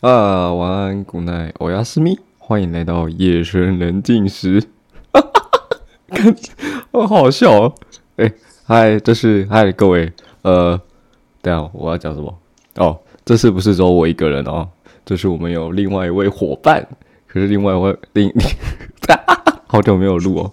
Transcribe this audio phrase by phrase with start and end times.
[0.00, 4.58] 啊，晚安，Good night，我要是咪，欢迎来到夜深人静时。
[5.12, 5.76] 哈哈哈
[6.08, 6.34] 看，
[6.90, 7.74] 好好笑哦。
[8.16, 8.32] 哎，
[8.64, 10.10] 嗨，这是嗨各位，
[10.40, 10.80] 呃，
[11.42, 12.34] 等下我要讲什么？
[12.76, 14.66] 哦，这次不是只有我一个人哦，
[15.04, 16.88] 这是我们有另外一位伙伴。
[17.26, 18.32] 可是另外一位另，
[19.68, 20.52] 好久没有录哦。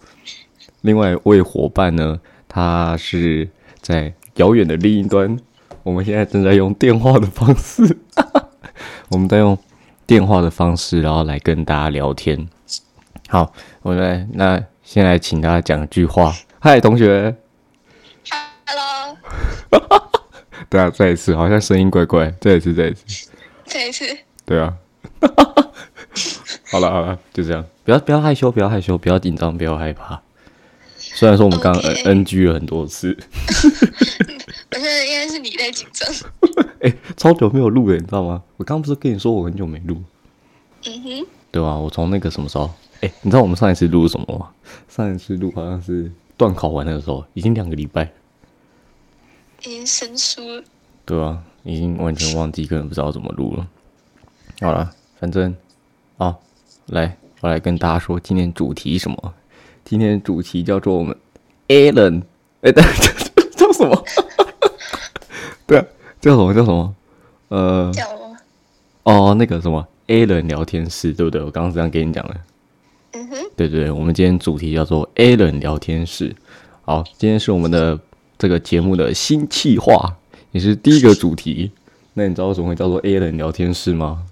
[0.81, 3.47] 另外一位伙伴呢，他是
[3.79, 5.37] 在遥远的另一端。
[5.83, 8.46] 我们现在正在用电话的方式，哈哈
[9.09, 9.57] 我们在用
[10.05, 12.47] 电话的方式，然后来跟大家聊天。
[13.29, 16.33] 好，我来，那先来请大家讲一句话。
[16.59, 17.35] 嗨，同学。
[18.65, 19.17] Hello。
[20.69, 22.29] 对啊，再一次，好像声音怪怪。
[22.41, 23.29] 再一次，再一次。
[23.65, 24.05] 再一次。
[24.45, 24.73] 对啊。
[26.69, 30.21] 好了好了，就这样，不要不要害羞，不要害羞，不要紧张，不要害怕。
[31.17, 33.17] 虽然说我们刚刚 N G 了很多次，
[34.69, 36.07] 我觉得应该是你在紧张。
[36.79, 38.43] 哎，超久没有录了，你知道吗？
[38.55, 39.97] 我刚不是跟你说我很久没录？
[40.85, 41.75] 嗯哼，对吧？
[41.75, 42.69] 我从那个什么时候？
[43.01, 44.49] 哎，你知道我们上一次录什么吗？
[44.87, 48.11] 上一次录好像是断考完那个时候，已经两个礼拜，
[49.63, 50.63] 已经生疏了。
[51.03, 53.67] 对啊，已经完全忘记，根本不知道怎么录了。
[54.61, 55.55] 好了，反正
[56.17, 56.37] 啊，
[56.85, 59.33] 来，我来跟大家说今天主题什么。
[59.89, 61.15] 今天主题叫做我们
[61.69, 62.21] Alan，
[62.59, 62.73] 哎，
[63.55, 64.03] 叫什么？
[65.65, 65.85] 对啊，
[66.19, 66.93] 叫什么叫什么？
[67.47, 68.05] 呃，叫？
[69.03, 71.41] 哦，那个什么 Alan 聊天室，对不对？
[71.41, 72.35] 我刚刚这样给你讲的。
[73.13, 76.35] 嗯哼，对对对，我们今天主题叫做 Alan 聊天室。
[76.81, 77.97] 好，今天是我们的
[78.37, 80.17] 这个节目的新企划，
[80.51, 81.71] 也是第一个主题。
[82.13, 84.25] 那你知道为什么会叫做 Alan 聊天室吗？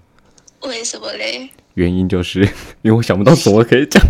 [0.64, 1.48] 为什么嘞？
[1.72, 2.42] 原因就是
[2.82, 4.02] 因为我想不到什么可以讲。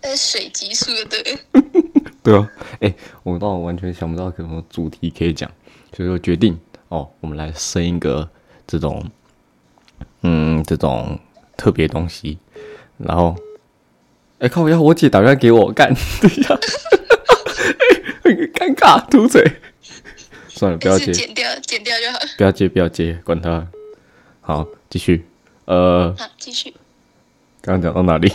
[0.00, 1.62] 在水激素的，
[2.22, 5.50] 对啊，哎，我倒完全想不到什么主题可以讲，
[5.92, 6.58] 所以说决定
[6.88, 8.28] 哦，我们来生一个
[8.66, 9.04] 这种，
[10.22, 11.18] 嗯，这种
[11.56, 12.38] 特别东西。
[12.98, 13.36] 然后，
[14.38, 14.68] 哎，靠！
[14.68, 15.92] 要我姐打电话给我干，
[16.22, 16.58] 等一下，
[18.24, 19.44] 很尴尬，吐嘴。
[20.48, 22.18] 算了，不要接，剪掉，剪掉就好。
[22.38, 23.68] 不要接，不要接，管他。
[24.40, 25.26] 好，继续。
[25.66, 26.72] 呃，好，继续。
[27.60, 28.32] 刚刚讲到哪里？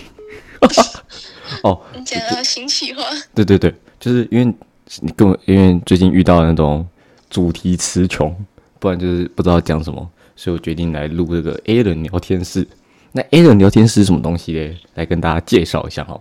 [1.63, 3.03] 哦，你讲到新企划。
[3.35, 4.53] 对对对，就是因为
[5.01, 6.88] 你跟我，因为最近遇到那种
[7.29, 8.33] 主题词穷，
[8.79, 12.67] 不然就是不知道讲什么，所以我决定来录这个 A 人聊天室。
[13.11, 14.77] 那 A 人聊天室是什么东西嘞？
[14.95, 16.19] 来跟大家介绍一下哈，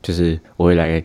[0.00, 1.04] 就是我会来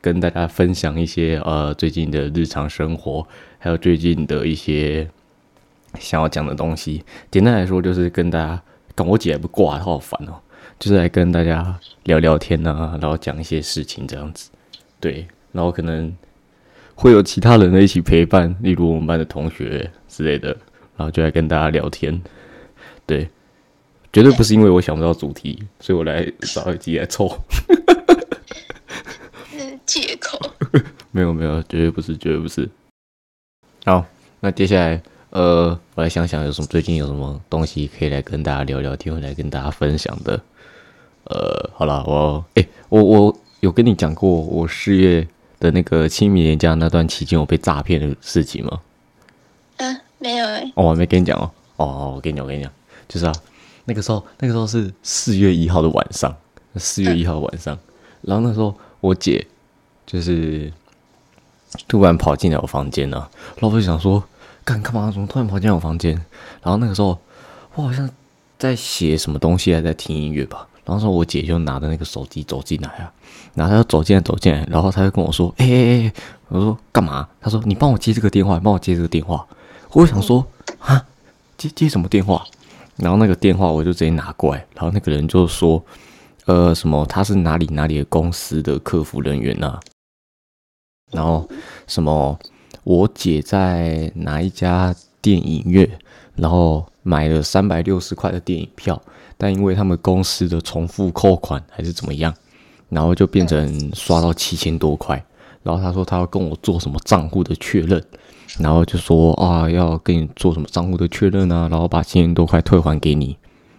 [0.00, 3.26] 跟大家分享一些呃最近的日常生活，
[3.58, 5.08] 还有最近的一些
[5.98, 7.02] 想要讲的东西。
[7.30, 8.62] 简单来说，就是跟大家，
[8.94, 10.34] 跟我姐不挂，她好烦哦。
[10.78, 14.50] 就是来跟大家聊聊天呐，然后讲一些事情这样子，
[15.00, 16.14] 对，然后可能
[16.94, 20.48] 会有其他人的一起陪伴，例如我们班的同学之类的，
[20.96, 22.20] 然后就来跟大家聊天，
[23.06, 23.28] 对，
[24.12, 27.38] 绝对不是因为我想不到主题，所以我来找一集来凑，
[29.86, 30.38] 借口，
[31.10, 32.68] 没有没有，绝对不是，绝对不是。
[33.84, 34.04] 好，
[34.40, 35.02] 那接下来。
[35.30, 40.40] 呃，我来想想有什么最近有什么东西可以来跟大家聊聊天，来跟大家分享的。
[41.26, 45.26] 呃，好了，我哎，我我有跟你讲过我四月
[45.60, 48.80] 的那个清明年假那段期间我被诈骗的事情吗？
[49.76, 50.72] 嗯，没有哎。
[50.74, 51.50] 哦，我还没跟你讲哦。
[51.76, 52.72] 哦，我跟你讲，我跟你讲，
[53.08, 53.32] 就是啊，
[53.84, 56.34] 那个时候那个时候是四月一号的晚上，
[56.76, 57.78] 四月一号晚上，
[58.22, 59.46] 然后那时候我姐
[60.06, 60.72] 就是
[61.86, 64.22] 突然跑进来我房间了，然后我就想说。
[64.64, 65.12] 干干嘛？
[65.12, 66.12] 怎么突然跑进我房间？
[66.60, 67.16] 然后那个时候，
[67.76, 68.10] 我好像
[68.58, 70.66] 在写什么东西，还在听音乐吧。
[70.86, 73.12] 然后，我姐就拿着那个手机走进来啊，
[73.54, 76.12] 然后她就走进来，走进来，然后她就跟我说：“哎哎哎！”
[76.48, 79.44] 我说：“干嘛？”她说：“你帮我接这个电话，帮我接这个电话。”
[79.92, 80.46] 我想说
[80.78, 81.04] ：“啊，
[81.58, 82.46] 接接什么电话？”
[82.96, 85.82] 然后那个电话我就直接拿过来，然后那个人就说
[86.46, 87.04] ：“呃，什么？
[87.06, 89.80] 他是哪里哪里的公司的客服人员啊？
[91.10, 91.48] 然后
[91.86, 92.38] 什么？”
[92.84, 95.90] 我姐在哪一家电影院，
[96.36, 99.02] 然后买了三百六十块的电影票，
[99.36, 102.34] 但因为他们公司的重复扣款还是怎么样，
[102.88, 105.24] 然后就变成刷到七千多块。
[105.62, 108.02] 然后他说他要跟我做什么账户的确认，
[108.58, 113.36] 然后就说啊要跟你做什么账户的确认啊，然后把七千多块退还给你。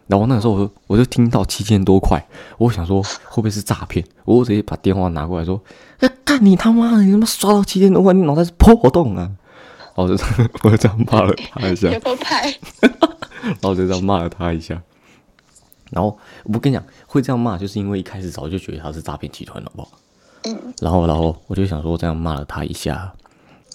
[0.07, 2.25] 然后那个时候我就我就听到七千多块，
[2.57, 4.05] 我想说会不会是诈骗？
[4.25, 5.61] 我直接把电话拿过来说。
[5.99, 7.03] 哎，干你他妈的！
[7.03, 9.31] 你他妈刷到七千多块，你脑袋是破洞啊！
[9.95, 10.23] 然后就
[10.61, 12.01] 我就这样骂了他一下，然
[13.63, 14.79] 后就这样骂了他一下。
[15.91, 19.89] 然后我跟你讲，会这样骂，就是因为一开始早就觉得他是诈骗集团，好不好？
[20.43, 20.57] 嗯。
[20.81, 23.13] 然后，然后我就想说，这样骂了他一下，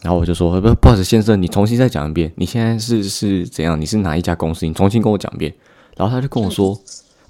[0.02, 3.80] 然后我就说不不好意思，先生，你重新再讲一遍，你现在是是怎样？
[3.80, 4.66] 你是哪一家公司？
[4.66, 5.54] 你重新跟我讲一遍。
[5.96, 6.78] 然后他就跟我说，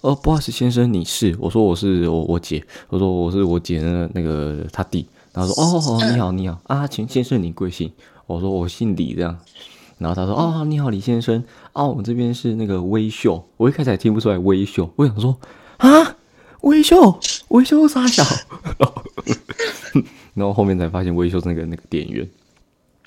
[0.03, 1.37] 哦，不好意思，先生，你是？
[1.39, 5.07] 我说我是我我姐，我说我是我姐的那个他弟。
[5.33, 7.91] 然后说哦哦，你好你好啊，请先生你贵姓？
[8.27, 9.37] 我说我姓李，这样。
[9.99, 13.43] 然后他说哦，你好李先生，啊，我们这边是那个微秀。
[13.57, 15.39] 我一开始还听不出来微秀，我想说
[15.79, 16.17] 啊，
[16.61, 18.23] 微秀微秀傻小，
[20.35, 22.29] 然后后面才发现微秀是那个那个店员。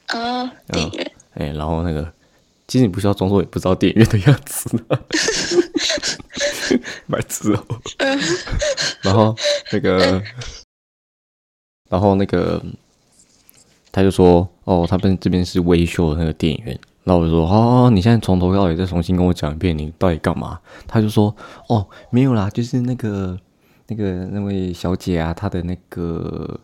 [0.07, 1.12] 啊，店员。
[1.33, 2.12] 哎，然后那个，
[2.67, 4.69] 其实你不需要装作也不知道店员的样子，
[7.07, 7.63] 白痴哦。
[9.01, 9.35] 然后
[9.71, 10.21] 那个，
[11.89, 12.63] 然后那个，
[13.91, 21.34] 他就说：“哦，他们这边是微秀的那个店员。”然后我就说：“哦，你现在从头到尾再重新跟我讲一遍，你到底干嘛？”他就说
[21.69, 23.40] ：“哦，没有啦，就是那个
[23.88, 26.60] 那个那位小姐啊，她的那个。”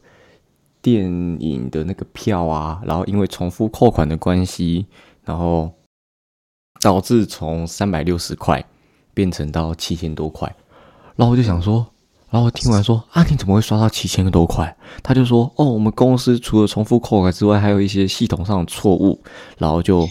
[0.84, 1.06] 电
[1.40, 4.88] 影的那个票啊，然后因为重复扣款的关系，
[5.24, 5.72] 然后
[6.82, 8.66] 导致从三百六十块
[9.14, 10.56] 变成到七千多块。
[11.16, 11.86] 然后我就想说，
[12.32, 14.76] 然后我听完说啊，你怎么会刷到七千多块？
[15.04, 19.22] 他就说哦，我们公司除了重复扣款之外，还有一些系统上的错误，
[19.60, 20.10] 然后就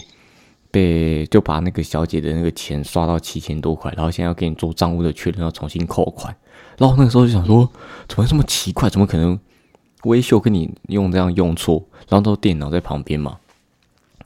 [0.71, 6.35] 被就把那个小姐的那个钱刷到七千多块，然后现在要给你做账务的确认，要重新扣款。
[6.77, 7.69] 然后那个时候就想说，
[8.07, 8.89] 怎么这么奇怪？
[8.89, 9.39] 怎么可能？
[10.05, 13.37] 微秀跟你用这样用错，然后都电脑在旁边嘛，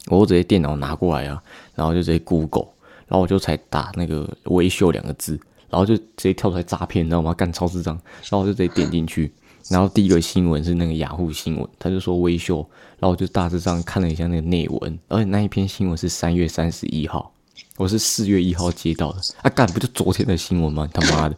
[0.08, 1.44] 我直接电脑拿过来啊，
[1.76, 2.68] 然后就直接 Google，
[3.08, 5.38] 然后我就才打那个微秀两个字，
[5.70, 7.34] 然后就直接跳出来诈骗，你知道吗？
[7.34, 9.34] 干超智障，然后我就直接点进去，
[9.70, 12.58] 然后第一个新闻是那个雅虎新闻，他就说微秀，
[13.00, 17.34] 然后我就大致上看了一下那个内文，而且那一篇新闻是三月三十一号，
[17.78, 20.90] 我是四月一号接到的，啊干不就昨天的新闻吗？
[20.94, 21.36] 他妈的，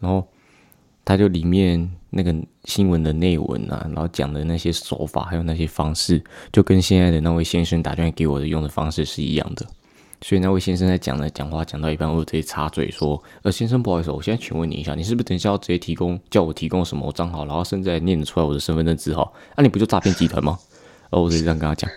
[0.00, 0.26] 然后。
[1.08, 6.20] 他就里面那个新闻的内文啊，然后讲的那些手法，还有那些方式，
[6.52, 9.64] 就跟现在的那位先生打电话给我的用的方式是一样的。
[10.22, 19.32] 所以那位先生在讲的讲话讲到一半，我直接插嘴说：“呃，先生，不好意思，我现在请问你一下，你是不是等一下要直接提供叫我提供什么账号，然后甚至还念得出来我的身份证字号？
[19.56, 20.58] 那你不就诈骗集团吗？”
[21.10, 21.90] 然 后我直接这样跟他讲。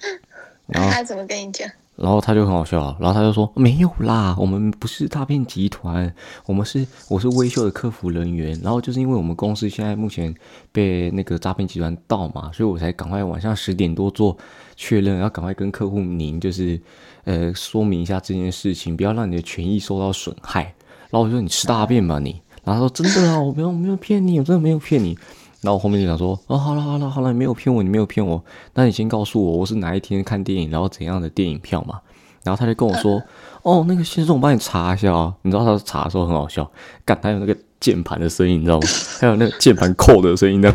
[0.66, 1.68] 然后他怎么跟你讲？
[1.96, 6.14] 然后他就很好笑，然后他就说没有啦，我们不是诈骗集团，
[6.44, 8.58] 我们是我是微秀的客服人员。
[8.62, 10.34] 然后就是因为我们公司现在目前
[10.72, 14.36] 被那个诈骗集团盗嘛，所以我才赶快晚上十点多做
[14.76, 16.78] 确认，要赶快跟客户您就是
[17.24, 20.62] 呃说明一下这件事情，不要让你的权益受到损害。
[21.10, 25.16] 然后我说你吃大便吧你，然后他说真的啊，我没有没有骗你，我真的没有骗你。
[25.62, 28.42] 然后我后面就想说，哦，好了好了好了，你没有骗我，你没有骗我，
[28.74, 32.00] 那你先告诉我，我是哪一天看电影，然后怎样的电影票嘛？
[32.44, 33.20] 然后他就跟我说，
[33.62, 35.34] 哦，那个先生，我帮你查一下啊。
[35.42, 36.70] 你知道他查的时候很好笑，
[37.04, 38.86] 干，他有那个键盘的声音，你知道吗？
[39.20, 40.72] 还有那个键盘扣的声音呢，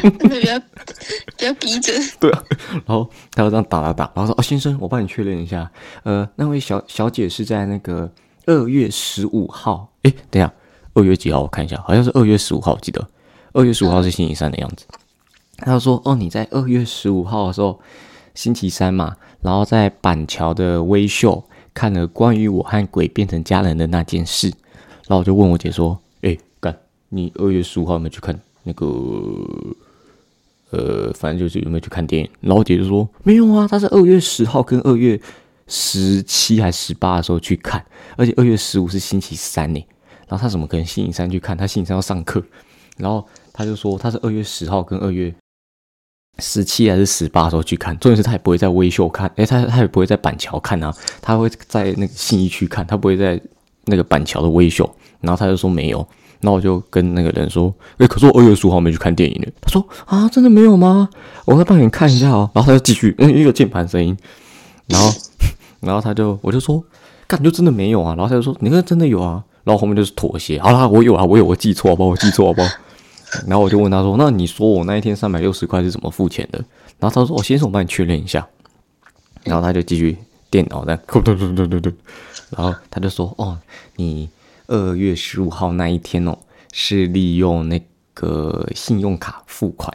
[0.00, 0.58] 比较
[1.36, 1.94] 比较逼真。
[2.18, 2.42] 对啊，
[2.86, 5.70] 然后他就这样打打打，然后说，哦，先生，我帮你确认一下，
[6.04, 8.10] 呃，那位小小姐是在那个
[8.46, 10.50] 二月十五号，哎，等下，
[10.94, 11.42] 二月几号？
[11.42, 13.06] 我看一下，好像是二月十五号，我记得。
[13.52, 14.86] 二月十五号是星期三的样子，
[15.58, 17.78] 他说：“哦，你在二月十五号的时候，
[18.34, 21.44] 星期三嘛，然后在板桥的微秀
[21.74, 24.48] 看了关于我和鬼变成家人的那件事。”
[25.06, 26.74] 然后我就问我姐说：“哎，干，
[27.10, 28.86] 你二月十五号有没有去看那个？
[30.70, 35.20] 呃，反正就是有没有去看电影？”然后我姐就说：“没有啊，他是二月十号跟二月
[35.66, 37.84] 十七还十八的时候去看，
[38.16, 39.86] 而且二月十五是星期三呢。
[40.26, 41.54] 然后他怎么可能星期三去看？
[41.54, 42.42] 他星期三要上课，
[42.96, 45.34] 然后。”他就说他是二月十号跟二月
[46.38, 53.40] 十七还是十八时候去看，重点是他也不会在微秀看，诶，他他也不会在板桥看啊，他会在那个信义区看，他不会在
[53.84, 54.88] 那个板桥的微秀。
[55.20, 56.04] 然后他就说没有，
[56.40, 59.46] 那我就跟那个人说，诶，可是我二月十五号没去看电影呢。
[59.60, 61.08] 他说啊，真的没有吗？
[61.44, 62.50] 我再帮你看一下哦。
[62.54, 64.16] 然后他就继续，嗯，一个键盘声音，
[64.88, 65.08] 然后
[65.78, 66.82] 然后他就我就说，
[67.28, 68.16] 干就真的没有啊。
[68.16, 69.44] 然后他就说，你看真的有啊。
[69.62, 72.10] 然后后面就是妥协，好啦，我有啊，我有，我记错好不好？
[72.10, 72.68] 我记错好不好？
[73.46, 76.58] 然后我就问他说：“那你说我那一天三百六十块是怎么付钱的？”
[77.00, 78.46] 然后他说：“我先生，我帮你确认一下。”
[79.44, 80.16] 然后他就继续
[80.50, 81.90] 电脑在嘟嘟嘟嘟嘟嘟，
[82.50, 83.58] 然后他就说：“哦，
[83.96, 84.28] 你
[84.66, 86.36] 二月十五号那一天哦，
[86.72, 87.82] 是利用那
[88.14, 89.92] 个信用卡付款，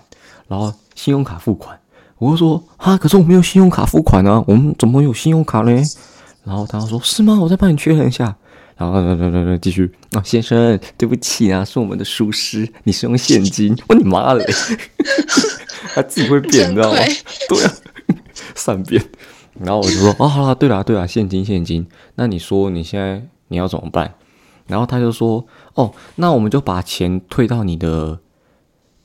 [0.48, 1.79] 然后信用卡付款。”
[2.17, 5.84] 我就说：“啊，可是我没有信用卡付款啊，我们怎么有信用卡嘞？”
[6.44, 7.39] 然后他说：“是吗？
[7.39, 8.36] 我再帮你确认一下。”
[8.77, 13.75] 然后，对对对对，继续啊，先生，对不起啊，是我们的疏失，你是用现金？
[13.89, 14.46] 我你妈嘞！
[15.96, 16.98] 他自己会变，你知道吗？
[17.50, 17.74] 对啊，
[18.55, 19.03] 善变。
[19.60, 21.88] 然后我就说，哦，好了，对了对了，现金现金。
[22.15, 24.13] 那你说你现在你要怎么办？
[24.67, 25.43] 然后他就说，
[25.74, 28.19] 哦，那我们就把钱退到你的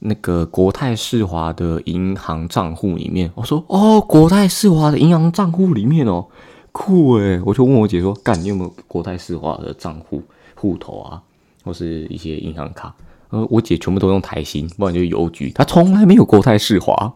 [0.01, 3.31] 那个国泰世华的银行账户里面。
[3.37, 6.27] 我说哦，国泰世华的银行账户里面哦，
[6.73, 10.23] 酷诶，我就问我姐说，干，你有没有国泰世华的账户
[10.57, 11.23] 户头啊，
[11.63, 12.95] 或是一些银行卡？
[13.29, 17.15] 呃，我姐全部都用台新，不然就是邮局，她从来没有国泰世华。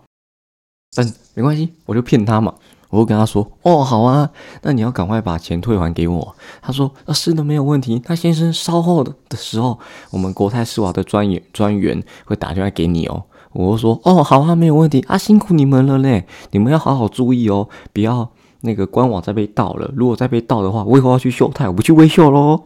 [0.95, 2.55] 但没关系，我就骗她嘛。
[2.89, 4.31] 我就跟她说：“哦，好啊，
[4.63, 8.01] 那你要赶快把钱退还给我。”她说：“啊，是的，没有问题。
[8.07, 9.79] 那先生稍后的的时候，
[10.11, 18.31] 我们国泰世华的专员专员会打电话给你哦。”我就说：“哦，好啊，没有问题啊，辛苦你们了嘞，你们要好好注意哦，不要
[18.67, 19.91] 那个官网再被盗了。
[19.97, 22.65] 如果再被盗的话，我以后要去秀泰，我不去微秀喽。”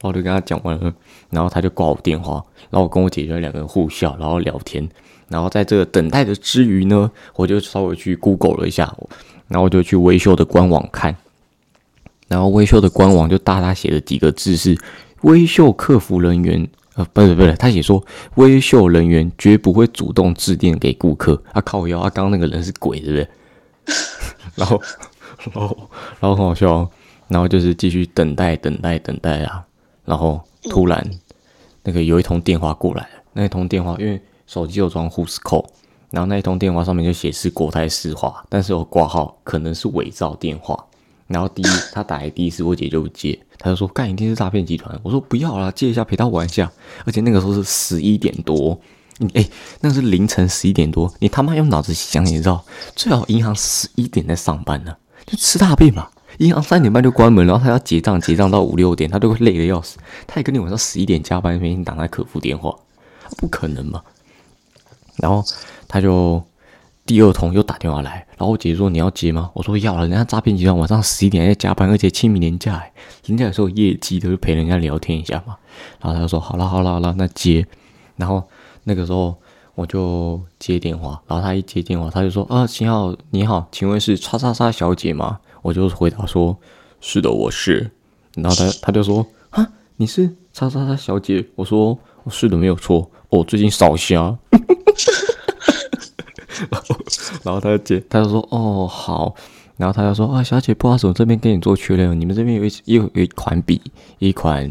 [0.00, 0.90] 然后就跟他讲完了，
[1.28, 4.88] 然后他就挂我电话，然后我跟我姐姐两个人互笑，然后聊天。
[5.28, 8.96] 然后在这个等待的之余呢，我就稍微去 Google 了一下。
[9.48, 11.14] 然后我就去微秀的官网看，
[12.28, 14.78] 然后微秀的官网就大大写了几个字是
[15.22, 18.02] “微秀客服人员”，呃，不是不是，他写说
[18.36, 21.42] 微秀人员绝不会主动致电给顾客。
[21.52, 21.86] 啊靠！
[21.86, 23.28] 腰啊，刚刚那个人是鬼，对不对？
[24.54, 24.80] 然后，
[25.54, 25.76] 然后，
[26.20, 26.88] 然后很好笑。
[27.28, 29.64] 然后就是继续等待，等待，等待啊。
[30.04, 31.08] 然后突然，
[31.84, 33.08] 那个有一通电话过来。
[33.32, 35.64] 那一通电话，因为手机有装护士扣。
[36.10, 40.86] 然后那一通电话上面就显示国泰世华，但是我挂号可能是伪造电话。
[41.28, 44.98] 然后第一他打来第一次我姐就不接，他就说干一定是诈骗集团。
[45.04, 46.68] 我说不要啦，接一下陪他玩一下。
[47.06, 48.76] 而且那个时候是十一点多，
[49.34, 49.48] 哎，
[49.82, 52.64] 那是凌晨十一点多，你他妈用脑子想，你知道
[52.96, 56.08] 最好银行十一点在上班呢，就吃大便嘛。
[56.38, 59.98] 银行三点半就关门，然后他要结账，结账到五六点，他都会累得要死。
[60.26, 62.74] 他也跟你晚上十一点加班，每天打那客服电话，
[63.36, 64.02] 不可能嘛。
[65.16, 65.44] 然后。
[65.92, 66.40] 他就
[67.04, 69.50] 第二通又打电话来，然后我姐说你要接吗？
[69.54, 72.80] 我说要了，人家诈骗集团晚上十一点还在加班，而且清明年假，
[73.26, 75.56] 人家有时候业绩都是陪人家聊天一下嘛。
[75.98, 77.66] 然后他就说好了好了好了，那接。
[78.14, 78.48] 然后
[78.84, 79.36] 那个时候
[79.80, 85.40] 我就接电话，然后他一接电话，他就说啊，秦浩你好，请问是叉叉叉小姐吗？
[85.62, 86.54] 我就回答说
[87.00, 87.90] 是的，我是。
[88.34, 91.46] 然后他他就说啊，你是叉叉叉小姐？
[91.54, 93.10] 我说是的，没有错。
[93.30, 94.36] 哦，最近少虾。
[96.70, 96.96] 然后，
[97.42, 99.34] 然后他就接，他就说：“哦，好。”
[99.78, 103.80] 然后他就说：“啊，小姐，不好意思，我这边跟你做确认，你们这边有一有有一款笔，
[104.18, 104.70] 一款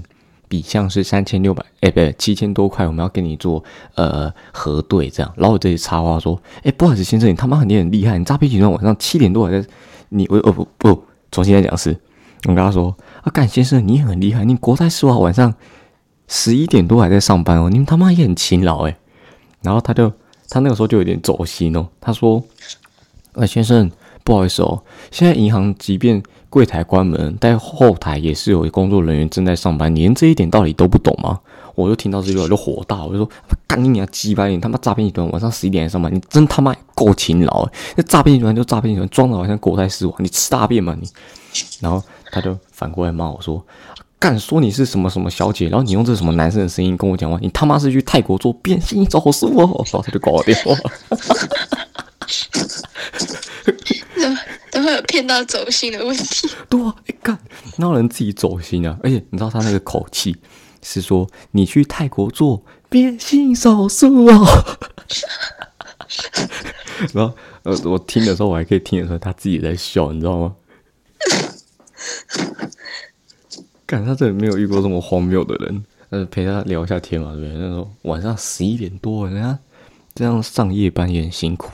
[0.50, 3.64] 笔像是三千六百，哎，不对，七千多块，我们要跟你做
[3.96, 9.66] 呃核对，这样。”然后我这里插话说：“哎，不好意思，先生，你他妈你很厉害，你诈骗集团晚上七点多还在，
[10.10, 11.98] 你我哦不不，重新再讲是，
[12.48, 15.54] 我跟他说啊，干先生，你很厉害，你国泰世华晚上
[16.28, 18.98] 十一点多还在上班哦，你们他妈也很勤劳哎。”
[19.64, 20.12] 然后他就。
[20.52, 21.88] 他那个时候就有点走心哦。
[22.02, 22.44] 他说
[23.34, 23.92] ：“呃，先生，
[24.24, 29.94] 不好意思哦，现在银行即便柜台关门，但后台也是有工作人员正在上班。
[29.94, 31.40] 连这一点道理都不懂吗？”
[31.76, 33.30] 我就听到这句话就火大，我就说
[33.66, 34.48] ：“干你娘鸡巴！
[34.48, 37.66] 你他妈诈骗集团晚上十一点上班，你真他妈够勤劳！
[37.96, 41.08] 那诈骗集团就诈骗集团，装的好像国泰世华，你吃大便吗你？”
[41.80, 43.64] 然后他就反过来骂我说。
[44.20, 49.82] 敢说你是什么什么小姐，然后你用这什么男生的声音跟我讲话，你他妈是去泰国做变性手术哦！
[49.86, 50.76] 然后他就挂我电话。
[55.20, 56.48] 怎么都会有骗到走心的问题？
[56.70, 57.38] 对啊，你看，
[57.78, 58.98] 哪有人自己走心啊？
[59.04, 60.36] 而且你知道他那个口气
[60.82, 64.46] 是说你去泰国做变性手术哦。
[67.14, 67.34] 然后
[67.64, 70.56] 呃，我听的时候我还可以听得出来他自己在笑，你知道吗？
[73.86, 77.58] 感他这里没有遇过这么荒谬的人，呃，陪他聊一下天嘛，对不对？
[77.58, 79.58] 那时候晚上十一点多，人家
[80.14, 81.72] 这样上夜班也很辛苦。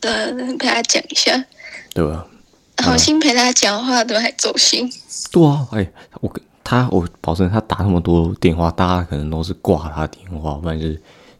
[0.00, 0.10] 对，
[0.56, 1.44] 陪他讲一下，
[1.94, 2.26] 对吧？
[2.82, 4.88] 好心陪他讲话都还走心。
[5.32, 10.94] 对啊，哎，我跟他，我保证他打那么多电话，大家可能都是挂他电话，不然就是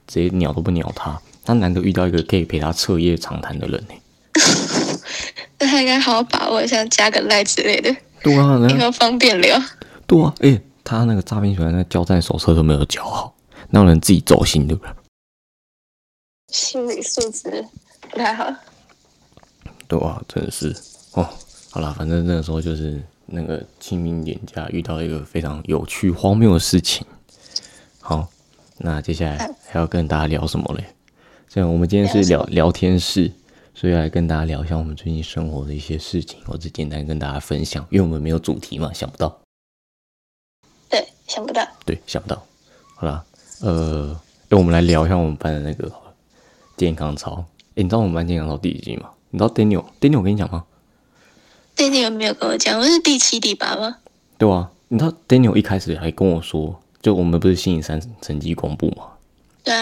[0.07, 1.21] 直接鸟都不鸟他。
[1.45, 3.95] 他难得遇到一个可以陪他彻夜长谈的人呢。
[5.59, 7.95] 那他应该好好把握，像加个赖之类的。
[8.23, 9.59] 对啊，比较方便聊。
[10.07, 13.35] 对啊，哎，他那个诈骗集团那交战手册都没有教好，
[13.71, 14.92] 让人自己走心，对不对？
[16.52, 17.64] 心理素质
[18.11, 18.52] 不太好。
[19.88, 20.68] 对啊，真的是
[21.14, 21.28] 哦。
[21.71, 27.04] 好了，反正那个时候就是那个清明年假遇到一个非常有趣荒谬的事情。
[28.00, 28.28] 好，
[28.76, 30.85] 那接下来还要跟大家聊什么嘞？
[31.49, 33.33] 这样，我们今天是聊聊天室。
[33.75, 39.38] 所以来跟大家聊一下我们最近生活的一些事情，或者简单跟大家分享，因为我们没有主题嘛，想不到。
[40.90, 41.64] 对，想不到。
[41.87, 42.45] 对，想不到。
[42.97, 43.25] 好啦，
[43.61, 45.88] 呃，那我们来聊一下我们班的那个
[46.76, 47.45] 健康操。
[47.76, 49.11] 哎，你知道我们班健康操第几集吗？
[49.30, 50.64] 你知道 Daniel？Daniel 我跟你讲吗
[51.76, 53.97] ？Daniel 没有跟我讲，我是第七、第八吗？
[54.38, 59.04] 对啊，你知道 Daniel 一开始还跟我说，就我们不是星期三成绩公布吗？
[59.62, 59.75] 对。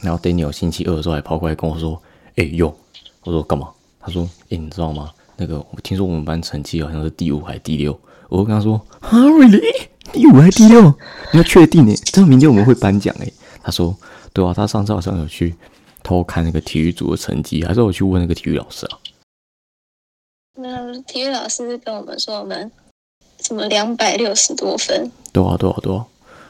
[0.00, 2.00] 然后 Daniel 星期二的时候还跑过来跟我说
[2.36, 2.74] ：“哎呦，
[3.22, 3.68] 我说干嘛？”
[4.00, 5.10] 他说：“哎，你知道吗？
[5.36, 9.88] 那个我听说我们班成绩好像是第五还是第六。”我就跟他说：“啊，really？
[10.12, 10.82] 第五还是第六？
[11.32, 11.94] 你要确定呢？
[12.04, 13.96] 这明天我们会颁奖诶。”他说
[14.32, 15.54] ：“对啊，他上次好像有去
[16.12, 18.98] 偷看那个体育组的成绩，还是我去问那个体育老师啊？”
[20.60, 22.70] 那体育老师跟我们说我们
[23.40, 25.10] 什么两百六十多分？
[25.32, 26.04] 对啊，对啊，对啊。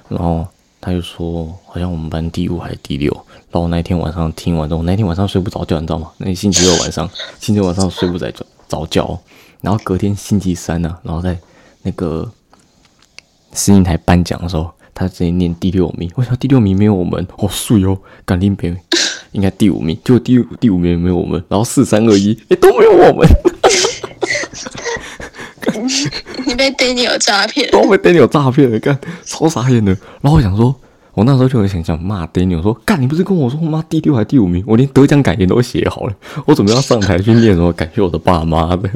[0.09, 0.45] 然后
[0.81, 3.13] 他就说好像我们班第五还是第六。
[3.53, 6.11] 然后那天晚上听完之后，那天晚上睡不着觉，你知道吗？
[6.19, 9.21] 那星期六晚上， 星期六晚上睡不着着着觉。
[9.61, 11.39] 然后隔天星期三呢，然后在
[11.83, 12.29] 那个
[13.53, 16.11] 试音台颁奖的时候，他直接念第六名。
[16.17, 18.77] 我想第六名没有我们，好碎哦，赶紧别
[19.33, 21.43] 应该第五名，就第第五名没有我们。
[21.49, 23.29] 然后四三二一，哎，都没有我们。
[26.47, 29.97] 你被 Daniel 诈骗，都被 Daniel 诈骗了，干超傻眼的。
[30.21, 30.75] 然后我想说，
[31.15, 36.15] 我那时候就很想想骂 Daniel 说，干你不是跟我说妈第六还第五名，我连得奖感言都写好了，
[36.47, 38.91] 我准备要上台去念什么感谢我的爸妈的。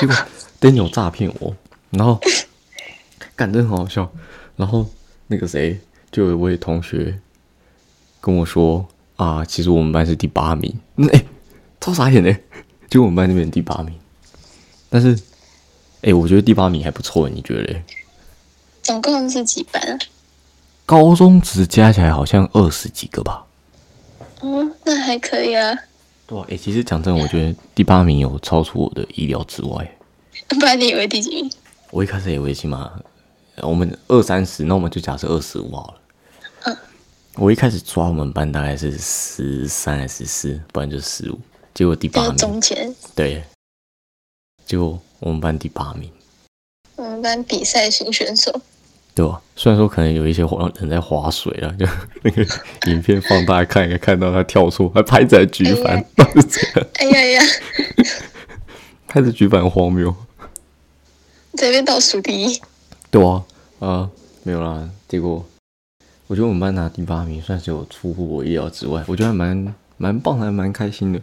[0.00, 0.16] 结果
[0.60, 1.54] Daniel 诈骗我，
[1.90, 2.20] 然后
[3.36, 4.10] 干真很好笑。
[4.56, 4.86] 然后
[5.28, 5.78] 那个谁，
[6.10, 7.18] 就有一位同学
[8.24, 10.74] 跟我说啊，其实我们班是第八名，
[11.12, 11.24] 哎，
[11.78, 12.34] 超傻眼的。
[12.88, 13.92] 就我们班那边第八名，
[14.88, 15.20] 但是，
[16.00, 17.82] 哎，我觉得第八名还不错，你觉得嘞？
[18.82, 19.98] 总共是几班啊？
[20.86, 23.44] 高中只加起来好像二十几个吧。
[24.40, 25.76] 哦，那还可以啊。
[26.26, 29.96] 对啊，哎，其实讲真，我觉得第八名有超出我的意料之外。
[30.48, 31.50] 不然你以为第几名？
[31.90, 32.90] 我一开始以为起码
[33.60, 35.94] 我们二三十，那我们就假设二十五好了。
[37.36, 37.42] 嗯。
[37.42, 41.38] 我一开始抓我们班大概是十三还是十四，不然就十五。
[41.72, 43.42] 结果第八名，中前对，
[44.64, 46.10] 结果我们班第八名。
[46.96, 48.60] 我们班比赛型选手，
[49.12, 49.42] 对吧？
[49.56, 51.84] 虽然说可能有一些人在划水了， 就
[52.22, 52.46] 那个
[52.86, 55.98] 影片放大看，可以看到他跳错，还拍在举板，
[56.36, 56.88] 是这样。
[56.94, 57.42] 哎呀 呀！
[59.08, 60.14] 拍着举板荒谬，
[61.56, 62.62] 这边倒数第一。
[63.10, 63.44] 对啊，
[63.80, 64.08] 啊，
[64.44, 64.88] 没有啦。
[65.08, 65.44] 结果
[66.26, 71.20] 我觉得我们班拿第八名，算是有出乎我意料之外，我觉得还蛮蛮棒，还蛮开心的。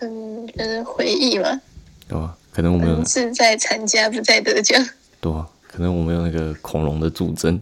[0.00, 1.60] 嗯，就是回忆嘛。
[2.08, 2.36] 对吧？
[2.52, 4.82] 可能我们有是在参加，不在得奖。
[5.20, 7.60] 对啊，可能我们有那个恐龙的助阵。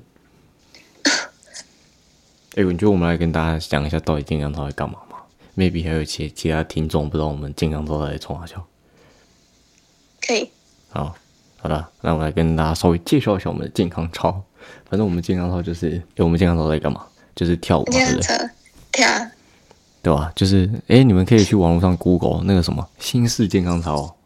[2.55, 5.17] 哎，你觉得我们来跟大家讲一下，到底健康操在干嘛吗
[5.57, 8.65] ？Maybe 还有其其他听众不知道我们健康操在冲哪笑。
[10.21, 10.51] 可以。
[10.91, 11.17] 好，
[11.59, 14.45] 好的，那我来跟大家稍微介绍一下我们的健康操。
[14.89, 17.05] 反正我们健康操就是，哎，我们健康操在干嘛？
[17.35, 18.51] 就是跳舞，对不对？
[18.93, 19.09] 跳。
[20.03, 20.33] 对吧？
[20.35, 24.17] 就是哎，你们可以去网络上 Google 那个什么新式健康操，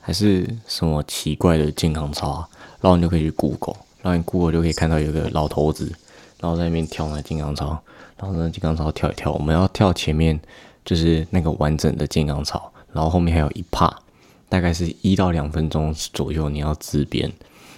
[0.00, 2.48] 还是什么奇怪的健康操啊？
[2.80, 5.92] 然后你就可以去 Google，然后你 Google 就可以看到有个老头子，
[6.38, 7.76] 然后在那边跳那健康操，
[8.16, 10.38] 然后呢健康操跳一跳，我们要跳前面
[10.84, 13.92] 就是那个完整的健康操，然后后面还有一 part，
[14.52, 17.32] 大概是一到两分钟左右，你要自编。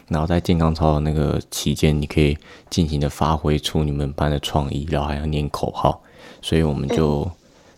[0.09, 2.37] 然后在健康操的那个期间，你可以
[2.69, 6.03] 尽情的发挥出你们班的创意，然后还要念口号，
[6.43, 7.31] 所以我们就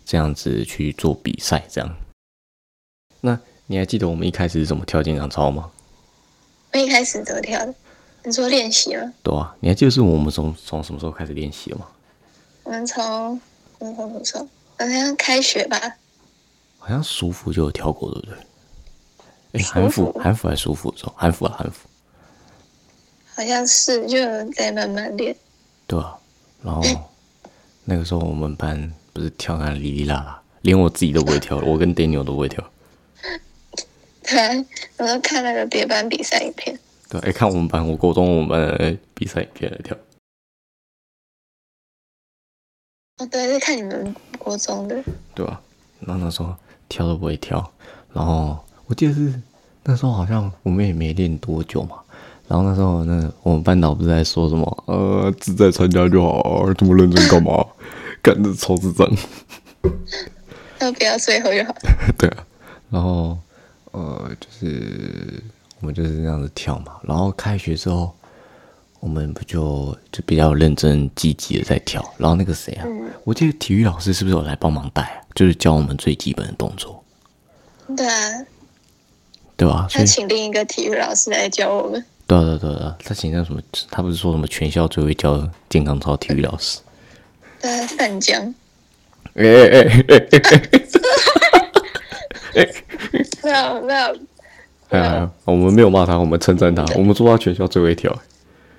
[0.07, 1.63] 这样子去做比赛。
[1.69, 1.95] 这样，
[3.21, 5.71] 那你还记得我们一开始是怎么跳健康操吗？
[6.73, 7.75] 我一开始怎么跳的？
[8.25, 9.13] 你说练习吗？
[9.23, 11.87] 对啊，你还记得是我们从从什么时候开始练习的吗？
[12.63, 13.39] 我们从
[13.79, 14.49] 从什么时候？
[14.79, 15.79] 好像开学吧。
[16.79, 18.46] 好像舒服就有跳过，对不对？
[19.57, 21.89] 哎，韩服韩服还舒服的时候，韩服啊韩服。
[23.35, 24.19] 好像是，就
[24.53, 25.35] 在慢慢练。
[25.87, 26.17] 对啊，
[26.63, 26.83] 然后
[27.85, 32.63] 那个时候我们班不是跳那哩哩啦啦，连我自己都不会跳， 我跟 Daniel 都不会跳。
[34.23, 34.67] 对，
[34.99, 36.77] 我都看那个别班比赛影片。
[37.09, 39.97] 对，哎，看我们班，我高中我们班比赛影片来跳。
[43.19, 45.01] 哦，对，是看你们国中的。
[45.35, 45.61] 对啊，
[46.01, 46.57] 然后那时候
[46.89, 47.73] 跳都不会跳，
[48.13, 49.33] 然后我记得是
[49.85, 51.97] 那时候好像我们也没练多久嘛。
[52.49, 54.85] 然后那时候，那我们班导不是在说什么？
[54.87, 57.67] 呃，自在参加就好，这么认真干嘛？
[58.23, 59.09] 干的超智障。
[60.79, 61.75] 要不要最后就好？
[62.17, 62.47] 对啊。
[62.89, 63.37] 然后，
[63.91, 65.43] 呃，就是
[65.81, 66.93] 我们就是这样子跳嘛。
[67.03, 68.15] 然后开学之后，
[69.01, 72.01] 我们不就就比较认真积极的在跳。
[72.17, 72.87] 然后那个谁啊？
[73.25, 75.21] 我记得体育老师是不是有来帮忙带？
[75.35, 77.03] 就是教我们最基本的动作。
[77.97, 78.47] 对啊。
[79.57, 79.87] 对吧？
[79.91, 82.05] 他请另一个体育老师来教我们。
[82.27, 83.61] 对对对啊，他请那什么？
[83.91, 86.81] 他不是说什么全校最会教健康操体育老师？
[87.61, 88.55] 对，范江。
[89.35, 90.41] 哎哎哎哎
[92.55, 92.69] 哎！
[93.43, 94.17] 没有没有，
[94.89, 98.11] 哎呀，我们没有骂他，我们称赞他，我们说他全校最会跳。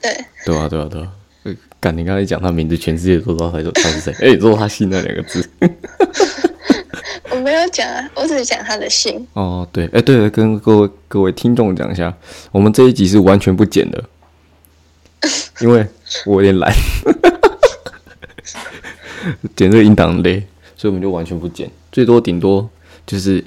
[0.01, 0.11] 对，
[0.45, 1.11] 对啊，对啊，对啊。
[1.43, 4.13] 呃干，你刚才讲他名字，全世界都知道他是他是谁。
[4.19, 5.47] 哎，你说他姓那两个字。
[7.31, 9.25] 我没有讲啊，我只是讲他的姓。
[9.33, 12.13] 哦，对，哎，对了，跟各位各位听众讲一下，
[12.51, 14.03] 我们这一集是完全不剪的，
[15.61, 15.85] 因为
[16.25, 16.73] 我有点懒，
[19.55, 20.43] 剪这个音档很累，
[20.75, 22.69] 所以我们就完全不剪，最多顶多
[23.05, 23.43] 就是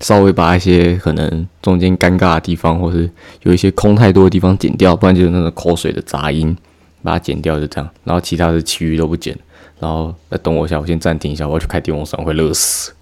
[0.00, 3.10] 稍微把一些可能中间尴尬的地方，或是
[3.42, 6.56] 有一些空太多的地方剪掉，不然就是那种口水的杂音，
[7.02, 7.90] 把它剪掉，就这样。
[8.04, 9.36] 然后其他的其余都不剪。
[9.80, 12.92] 然后再等我一下，我先暂停一下，我要去开电风扇，会热死。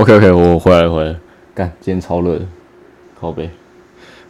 [0.00, 1.14] OK OK，我回来回来，
[1.54, 2.46] 干，今天超热的，
[3.20, 3.50] 靠背。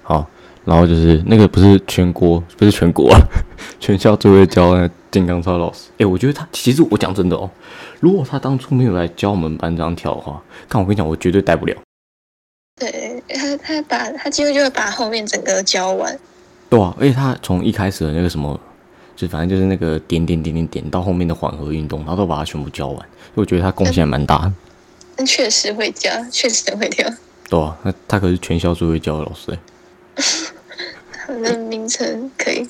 [0.02, 0.26] 好，
[0.64, 3.20] 然后就是那个不是全国，不是全国啊，
[3.78, 5.90] 全校最会教那健康操老师。
[5.98, 7.48] 诶，我觉得他其实我讲真的哦，
[8.00, 11.76] 如果他当初没有来教我们班这样跳的话，看我跟你讲，我绝对带不了。
[12.74, 16.18] 对他，他把他几乎就会把后面整个教完。
[16.68, 18.58] 对啊，而且他从一开始的那个什么。
[19.14, 22.96] 就反正就是那个点点点点点到后面的缓和运动，他都把它全部教完。
[22.96, 24.50] 所以我觉得他贡献蛮大。
[25.20, 27.06] 但确实会教，确实会跳。
[27.50, 29.52] 对啊，那他可是全校最会教的老师
[31.28, 31.34] 哎。
[31.42, 32.66] 那名称可以，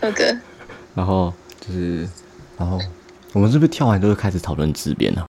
[0.00, 0.24] 二哥。
[0.94, 2.08] 然后就是，
[2.56, 2.78] 然后
[3.32, 5.26] 我们是不是跳完都会开始讨论自编呢？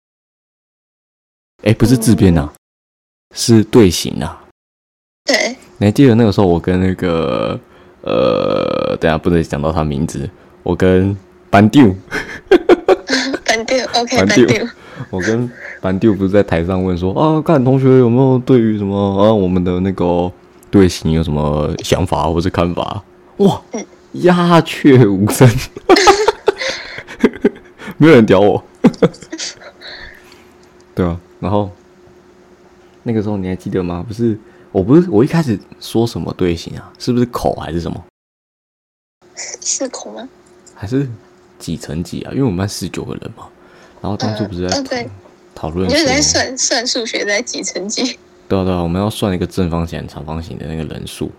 [1.62, 2.52] 哎，不是自编呐，
[3.32, 4.36] 是队形呐。
[5.24, 5.56] 对。
[5.78, 7.58] 你还记得那个时候我跟那个？
[8.02, 10.28] 呃，等下不能讲到他名字。
[10.64, 11.16] 我跟
[11.48, 11.94] 班丢，
[13.46, 14.68] 班丢，OK，班丢。
[15.10, 20.30] 我跟班丢不是在台上问说啊，看同学有没有对于什么啊我们的那个
[20.70, 23.02] 队形有什么想法或者看法？
[23.38, 23.60] 哇，
[24.12, 25.48] 鸦雀无声，
[27.98, 28.62] 没有人屌我。
[30.94, 31.70] 对啊，然后
[33.02, 34.04] 那个时候你还记得吗？
[34.06, 34.38] 不是。
[34.72, 36.92] 我不是我一开始说什么队形啊？
[36.98, 38.04] 是不是口还是什么？
[39.36, 40.28] 是口吗？
[40.74, 41.08] 还是
[41.56, 42.32] 几乘几啊？
[42.32, 43.46] 因为我们班十九个人嘛。
[44.04, 45.08] 然后当初不是在
[45.54, 48.02] 讨论，就是在算算数学在几乘几？
[48.46, 51.32] 对啊对啊，我们要算一个正方形、长方形的那个人数。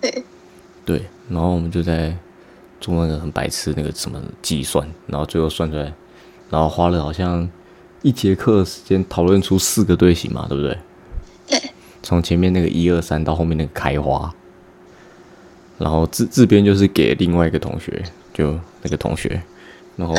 [0.00, 0.24] 对。
[0.84, 2.12] 对，然后我们就在
[2.80, 5.92] 做那个很白痴那个什么计算，然后最后算出来，
[6.50, 7.48] 然后花了好像
[8.02, 10.76] 一节课时间讨论出四个队形嘛，对不对？
[11.46, 11.70] 对。
[12.02, 14.34] 从前面那个一二三到后面那个开花，
[15.78, 18.02] 然后这这边就是给另外一个同学，
[18.34, 19.40] 就那个同学，
[19.94, 20.16] 然后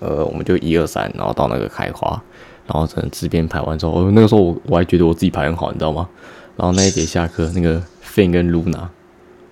[0.00, 2.20] 呃，我们就一二三，然后到那个开花，
[2.66, 6.08] 然后等字边排完之后，哦那个时候我我还觉得我自己排很好，你知道吗？
[6.56, 8.88] 然后那一节下课，那个 Fin 跟 Luna，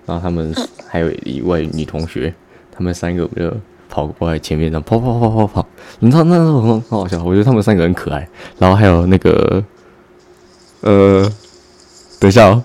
[0.05, 0.53] 然后他们
[0.87, 2.33] 还有一位女同学，
[2.71, 3.55] 他们三个就
[3.89, 5.67] 跑过来前面，然后跑跑跑跑跑，
[5.99, 9.63] 你知道那时候很很好笑，我觉得他们三个很可爱，然后还有那个。
[10.81, 11.29] 呃，
[12.21, 12.63] 等一下哦。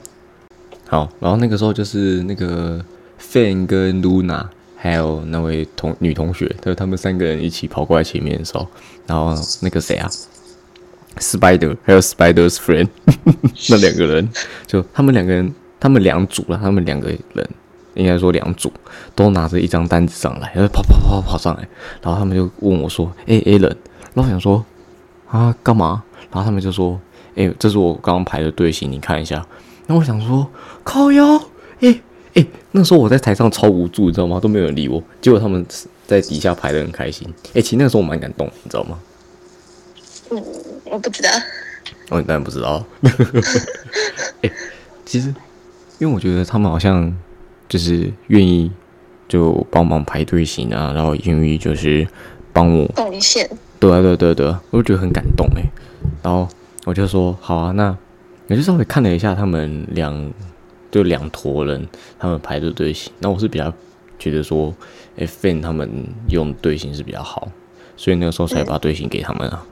[0.87, 2.81] 好，然后那个时候就是那个
[3.19, 4.47] Fan 跟 Luna，
[4.85, 8.69] 还有那位同女同学，就他们三个人一起跑过来前面的时候，
[9.07, 10.07] 然后那个谁啊
[11.17, 12.89] ，Spider 还有 Spider's friend
[13.71, 14.29] 那两个人，
[14.67, 17.49] 就他们两个人，他们两组了，他们两个人
[17.95, 18.71] 应该说两组
[19.15, 21.67] 都拿着一张单子上来，然后跑跑跑跑上来，
[22.03, 23.75] 然后他们就问我说：“哎，Allen。”
[24.13, 24.63] 然后我想说
[25.31, 27.01] ：“啊，干嘛？”然后他们就说。
[27.37, 29.45] 哎，这是我刚刚排的队形，你看一下。
[29.89, 30.47] 那我想说，
[30.85, 31.37] 靠腰，
[31.81, 32.01] 哎
[32.35, 34.39] 哎，那时候我在台上超无助，你知道吗？
[34.41, 35.03] 都没有人理我。
[35.21, 35.65] 结果他们
[36.07, 37.27] 在底下排的很开心。
[37.55, 38.99] 哎，其实那个时候我蛮感动，你知道吗？
[40.31, 40.43] 嗯，
[40.85, 41.31] 我不知道。
[42.11, 42.85] 哦，你当然不知道。
[44.43, 44.51] 哎，
[45.05, 45.29] 其实，
[45.99, 47.15] 因为我觉得他们好像
[47.69, 48.71] 就是愿意
[49.29, 52.07] 就帮忙排队形啊，然后愿意就是
[52.53, 53.49] 帮我贡献。
[53.79, 55.63] 对啊，对对对，我就觉得很感动哎，
[56.23, 56.49] 然后。
[56.87, 57.97] 我就说好啊，那
[58.47, 60.13] 我就稍微看了一下他们两
[60.95, 61.85] 就两坨人
[62.21, 63.73] 他们排的队形，那我是比较
[64.17, 64.73] 觉得说
[65.17, 65.91] ，F N 他们
[66.29, 67.49] 用队形是比较好，
[67.97, 69.67] 所以那个时候才把队形给他们啊，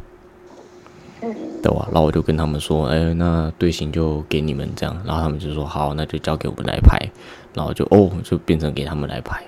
[1.63, 1.87] 对吧？
[1.93, 6.99] 然后我就跟他们说，哎，那队形就给你们这样，然后他们就说好，那就交给我们来排，
[7.55, 9.45] 然后就哦，就变成给他们来排，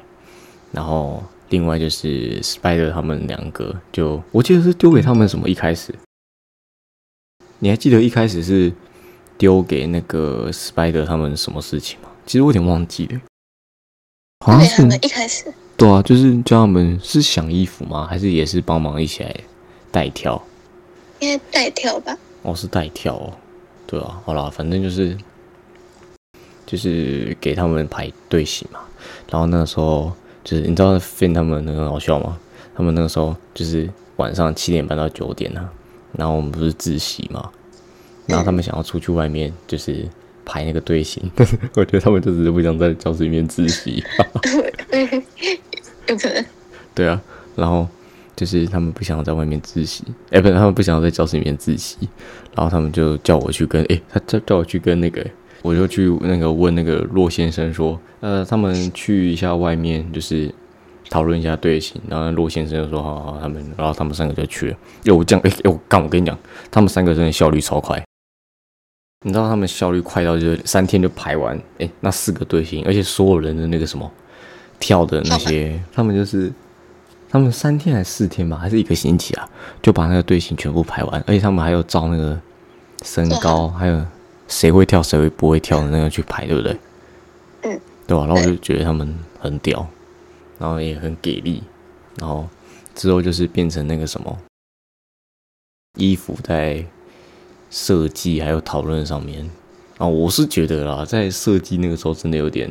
[0.71, 5.93] 然后另外就是 Spider 他们两个，就我记得是丢给他们什么一开始。
[7.59, 8.73] 你还记得一开始是
[9.37, 12.09] 丢给那个 Spider 他们什么事情吗？
[12.27, 13.21] 其实我有点忘记了，
[14.45, 15.53] 好像是一开始。
[15.77, 18.07] 对啊，就是叫他们是想衣服吗？
[18.07, 19.35] 还是也是帮忙一起来
[19.91, 20.41] 代跳？
[21.21, 22.17] 应该代跳吧。
[22.43, 23.33] 哦，是代跳哦。
[23.87, 25.17] 对啊，好啦，反正就是
[26.65, 28.81] 就是给他们排队形嘛。
[29.29, 32.39] 然后那个时候就是你知道 Fin 他们很好笑吗？
[32.75, 35.69] 他们那个时候就是晚上七点半到九点啊。
[36.13, 37.51] 然后我们不是自习嘛，
[38.27, 40.07] 然后他们想要出去外面，就是
[40.45, 44.03] 排那个队形，但 是我觉得他们就只是不想在教室里面自习。
[46.07, 46.45] 有可能。
[46.95, 47.21] 对啊，
[47.57, 47.87] 然后
[48.37, 51.97] 就是他们不想要在外面自习，哎，不是他们不想要在教室里面自习，
[52.55, 55.25] 然后他们就叫我去跟，哎，他叫叫我去跟那个，
[55.63, 60.53] 我就去那个问那个骆先生说，呃，他们去一下外面，就是
[61.11, 64.77] 讨论一下队形，然后骆先生就说，好好，他们，然后他们三个就去了。
[65.05, 66.39] 哟，我这样，哎，我刚我跟你讲，
[66.71, 68.03] 他们三个真的效率超快，
[69.25, 74.09] 你知道他们效率快到就是三天就排完，哎，那四个队形，而且所有人的那个什么
[74.79, 76.53] 跳的那些，他们就是。
[77.31, 79.51] 他们三天还是四天吧，还是一个星期啊？
[79.83, 82.41] 就把那个队形全部排完，而且他们还有照那个
[83.03, 84.07] 身高，还有
[84.47, 86.79] 谁会跳谁会不会跳的那个去排，对不对？
[87.63, 88.25] 嗯，对吧？
[88.27, 89.85] 然后我就觉得他们很屌，
[90.61, 91.61] 然后也很给力，
[92.21, 92.49] 然后
[92.95, 94.39] 之后就是变成那个什么
[95.99, 96.87] 衣服在
[97.75, 99.51] 设计还有讨论上面
[99.99, 102.71] 啊，我是觉得啦，在设计那个时候真的有点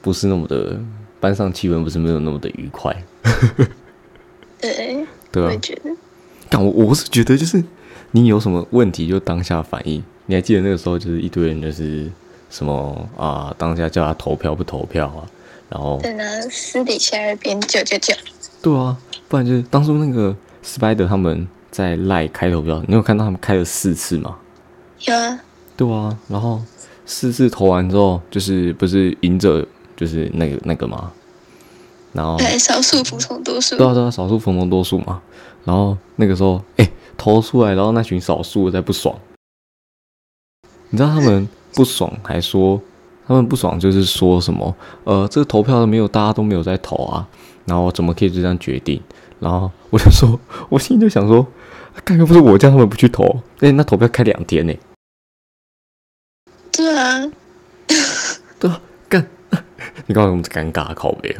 [0.00, 0.78] 不是那么的。
[1.18, 2.94] 班上气氛不是没有那么的愉快，
[4.60, 5.90] 对，对啊，我觉得，
[6.50, 7.64] 但我我是觉得就是
[8.10, 10.04] 你有什么问题就当下反应。
[10.26, 12.08] 你还记得那个时候就是一堆人就是
[12.50, 15.24] 什么啊，当下叫他投票不投票啊，
[15.70, 15.98] 然后
[16.50, 18.14] 私底下那边叫叫叫，
[18.60, 24.38] 对啊，不然就是当初那个 Spider 他们在赖开投票，你有看到他们开了四次吗？
[25.00, 25.40] 有啊，
[25.76, 26.62] 对啊，然后
[27.04, 29.66] 四次投完之后，就是不是赢者。
[29.94, 31.10] 就是那个那个嘛，
[32.12, 35.22] 然后对少数服从多数，对啊对啊，少数服从多数嘛。
[35.64, 36.86] 然后那个时候，哎，
[37.16, 39.16] 投出来，然后那群少数在不爽，
[40.90, 42.78] 你知道他们不爽，还说
[43.26, 47.26] 他们不爽，就是说什么，呃，这个投票都没有，大家都没有在投啊，
[47.64, 49.00] 然后怎么可以就这样决定？
[49.40, 51.46] 然后我就说，我心里就想说，
[52.04, 54.74] 刚刚不是我叫他们不去投，哎，那投票开两天呢？
[56.72, 57.30] 对啊，
[58.58, 58.80] 对啊。
[60.08, 61.36] 你告诉我们尴尬口碑，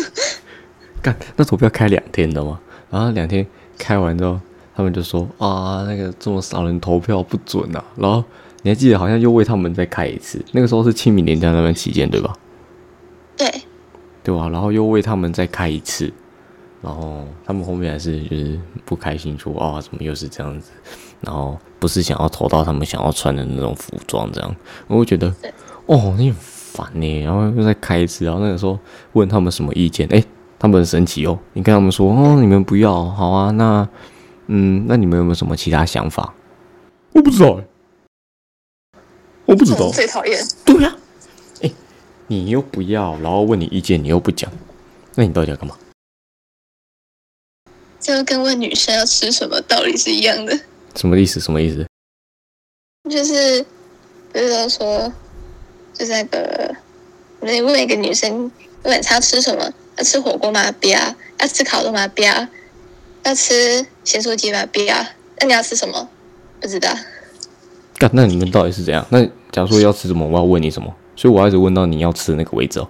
[1.00, 2.60] 干那投票开两天的吗？
[2.90, 3.46] 然后两天
[3.78, 4.38] 开完之后，
[4.74, 7.82] 他们就说啊，那个这么少人投票不准啊。
[7.96, 8.22] 然后
[8.62, 12.36] 你还记得好像又为他们再开一次，那个时候是清明年假那段期间对吧？
[13.36, 13.50] 对，
[14.22, 14.48] 对吧？
[14.50, 16.12] 然后又为他们再开一次，
[16.82, 20.70] 然后他们后面还是就是不开心，说啊，怎么又是这样子？
[21.20, 25.34] 然后不是想要投到他们想要穿的那种服装这样，我会觉得
[25.86, 26.38] 哦，你很。
[26.70, 28.78] 烦呢，然后又再开一次，然后那个时候
[29.14, 30.22] 问他们什么意见，哎，
[30.60, 31.36] 他们很神奇哦。
[31.54, 33.88] 你跟他们说，哦，你们不要，好啊，那，
[34.46, 36.32] 嗯，那你们有没有什么其他想法？
[37.14, 37.60] 我不知道，
[39.46, 39.90] 我不知道。
[39.90, 40.40] 最讨厌。
[40.64, 40.94] 对呀，
[41.62, 41.70] 哎，
[42.28, 44.48] 你又不要，然后问你意见，你又不讲，
[45.16, 45.74] 那你到底要干嘛？
[48.00, 50.58] 就跟问女生要吃什么道理是一样的。
[50.94, 51.40] 什么意思？
[51.40, 51.86] 什么意思？
[53.10, 53.64] 就是，
[54.32, 55.12] 不是说。
[55.94, 56.76] 就是那个，
[57.40, 58.48] 你问一个女生
[58.84, 59.72] 晚餐吃什么？
[59.96, 60.70] 要吃火锅吗？
[60.80, 60.98] 不要。
[61.40, 62.06] 要吃烤肉吗？
[62.06, 62.46] 不要。
[63.24, 64.64] 要吃咸酥鸡吗？
[64.72, 64.94] 不要。
[65.40, 66.08] 那你要吃什么？
[66.60, 66.88] 不知道。
[67.98, 69.04] 干，那你们到底是怎样？
[69.10, 70.94] 那假如说要吃什么，我要问你什么？
[71.16, 72.88] 所以我一直问到你要吃的那个位置哦。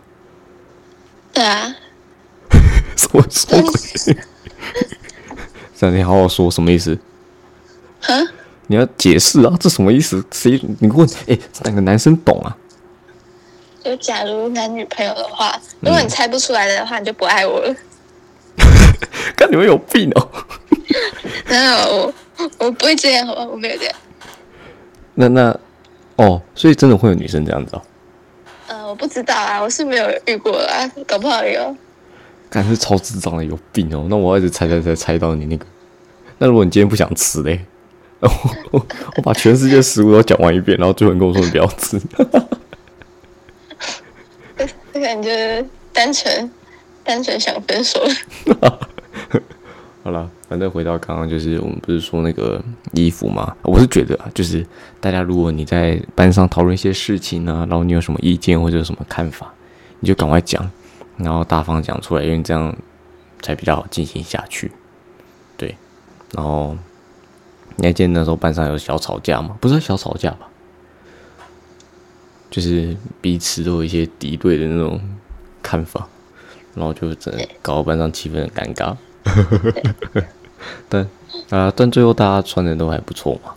[1.33, 1.75] 对啊。
[2.95, 4.17] 什么什么鬼？
[5.75, 6.99] 三天好好说，什么意思？
[8.01, 8.15] 哈？
[8.67, 9.55] 你要解释啊？
[9.59, 10.25] 这什么意思？
[10.33, 10.61] 谁？
[10.81, 11.09] 你问？
[11.27, 12.57] 哎，哪个男生懂啊？
[13.85, 17.75] 就假如男女朋友的话，如果你猜不出来的话，你就不爱我了。
[19.37, 20.29] 看你们有病哦！
[21.49, 23.47] 没有，我我不会这样，好吧？
[23.47, 23.95] 我没有这样。
[25.15, 25.61] 那那
[26.17, 27.83] 哦，所以真的会有女生这样子哦？
[28.67, 31.75] 呃，我不知道啊，我是没有遇过啊，搞不好有。
[32.51, 34.07] 感觉超智障的，有病哦！
[34.09, 35.67] 那我一直猜猜猜猜到你那个。
[36.39, 37.61] 那如果你今天不想吃嘞，
[38.21, 38.31] 我
[38.71, 42.01] 我我把全世界食物都讲完一遍，然后最后你跟我说你不要吃。
[44.93, 46.51] 感觉单纯，
[47.05, 48.01] 单纯想分手。
[50.03, 53.55] 好了，反正回到刚刚，就是我们不是说那个衣服嘛？
[53.63, 54.65] 我是觉得啊，就是
[55.01, 59.53] 大家如果你在班上讨论一些事情啊，然后你有什么意见或者有什么看法，
[60.01, 60.69] 你就赶快讲，
[61.19, 62.75] 然后大方讲出来，因为这样
[63.43, 64.73] 才比较好进行下去。
[65.57, 65.77] 对，
[66.33, 66.77] 然后
[67.77, 69.57] 你还记得那时候班上有小吵架吗？
[69.61, 70.49] 不是小吵架吧？
[72.51, 74.99] 就是彼此都有一些敌对的那种
[75.63, 76.09] 看法，
[76.75, 78.97] 然后就整搞班上气氛很尴尬。
[80.89, 81.07] 但
[81.51, 83.53] 啊，但最后大家穿的都还不错嘛。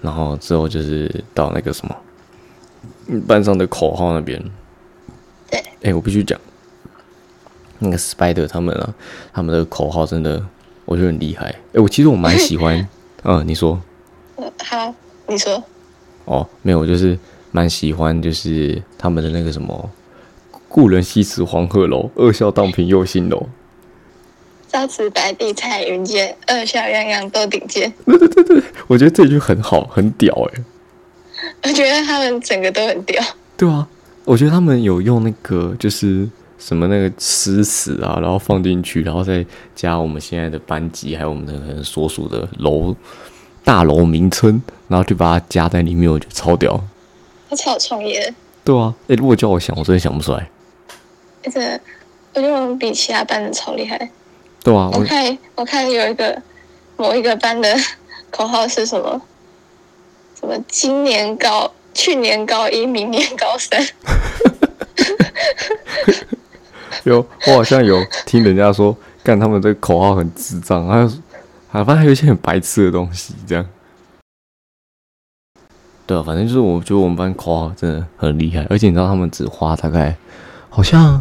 [0.00, 1.96] 然后之后就是到那个什么
[3.26, 4.40] 班上的口号那边。
[5.50, 5.64] 对。
[5.82, 6.38] 哎，我必须讲，
[7.78, 8.94] 那个 Spider 他们啊，
[9.32, 10.42] 他们的口号真的
[10.84, 11.46] 我觉得很厉害。
[11.72, 12.88] 哎，我其实我蛮喜欢。
[13.24, 13.80] 嗯，你说。
[14.36, 14.94] 呃好，
[15.26, 15.62] 你说。
[16.26, 17.18] 哦，没有，我就是
[17.50, 19.90] 蛮喜欢，就是他们的那个什么
[20.68, 23.48] “故人西辞黄鹤楼，二笑荡平又新楼
[24.68, 27.92] 朝辞白帝彩云间，二笑样样都顶尖。”。
[28.04, 30.62] 对对对对，我觉得这句很好，很屌哎。
[31.62, 33.22] 我觉得他们整个都很屌。
[33.56, 33.88] 对啊，
[34.24, 36.28] 我觉得他们有用那个就是
[36.58, 42.94] 什么那个诗词啊，然后放进去，然后再加我们现在的班级，还有我们的可能所属的楼
[43.62, 46.82] 大楼名称，然后就把它加在里面，我觉得超屌。
[47.48, 50.48] 他超有创意的，对啊，哎，如果叫我想，我真的想不出来。
[51.44, 51.80] 而且
[52.34, 53.96] 我觉得我们比其他班的超厉害。
[54.64, 56.42] 对啊，我我看我看有一个
[56.96, 57.72] 某一个班的
[58.30, 59.22] 口号是什么？
[60.40, 63.80] 什么今年高，去年高一，明年高三。
[67.10, 71.08] 有我好像有听人家说，干他们这个口号很智障，还有
[71.68, 73.66] 还反正还有一些很白痴的东西，这样。
[76.06, 80.16] 对啊，反正就是我觉得我们班口号真的很厉害，而且你知道他们只花大概
[80.70, 81.20] 好像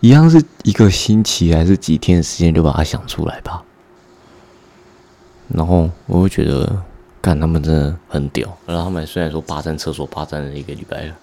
[0.00, 3.62] 一样是一个星期还是几天的时间就把它想出来吧。
[5.48, 6.82] 然后我会觉得，
[7.22, 8.46] 干他们真的很屌。
[8.66, 11.14] 然后他们虽然说霸占厕所霸占了一个礼拜了，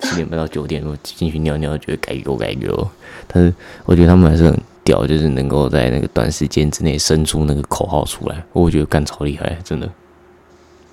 [0.00, 2.90] 七点半到九点，我进去尿尿觉得该给我该给我，
[3.26, 3.52] 但是
[3.84, 9.90] 我觉得他们还是很屌，就是能够在那个短时间之内生出那个口号出来，我觉得干超厉害，真的。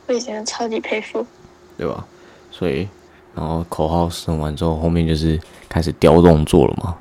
[0.08, 1.26] 我以前超级佩服。
[1.78, 2.06] 对吧？
[2.52, 2.86] 所以，
[3.34, 6.98] 然后口号生完之后，后面就是开始雕动作了嘛。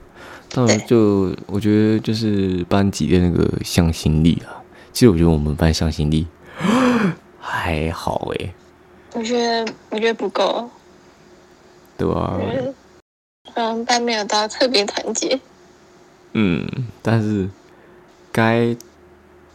[0.53, 4.63] 当然，就我觉得就是班级的那个向心力啊。
[4.93, 6.29] 其实我觉得我们班向心力
[7.41, 8.55] 还好诶、
[9.15, 10.71] 我觉得我觉得不够，
[11.99, 12.41] 对啊？
[13.55, 15.39] 嗯班没有到特别团结。
[16.33, 16.67] 嗯，
[17.03, 17.49] 但是
[18.31, 18.77] 该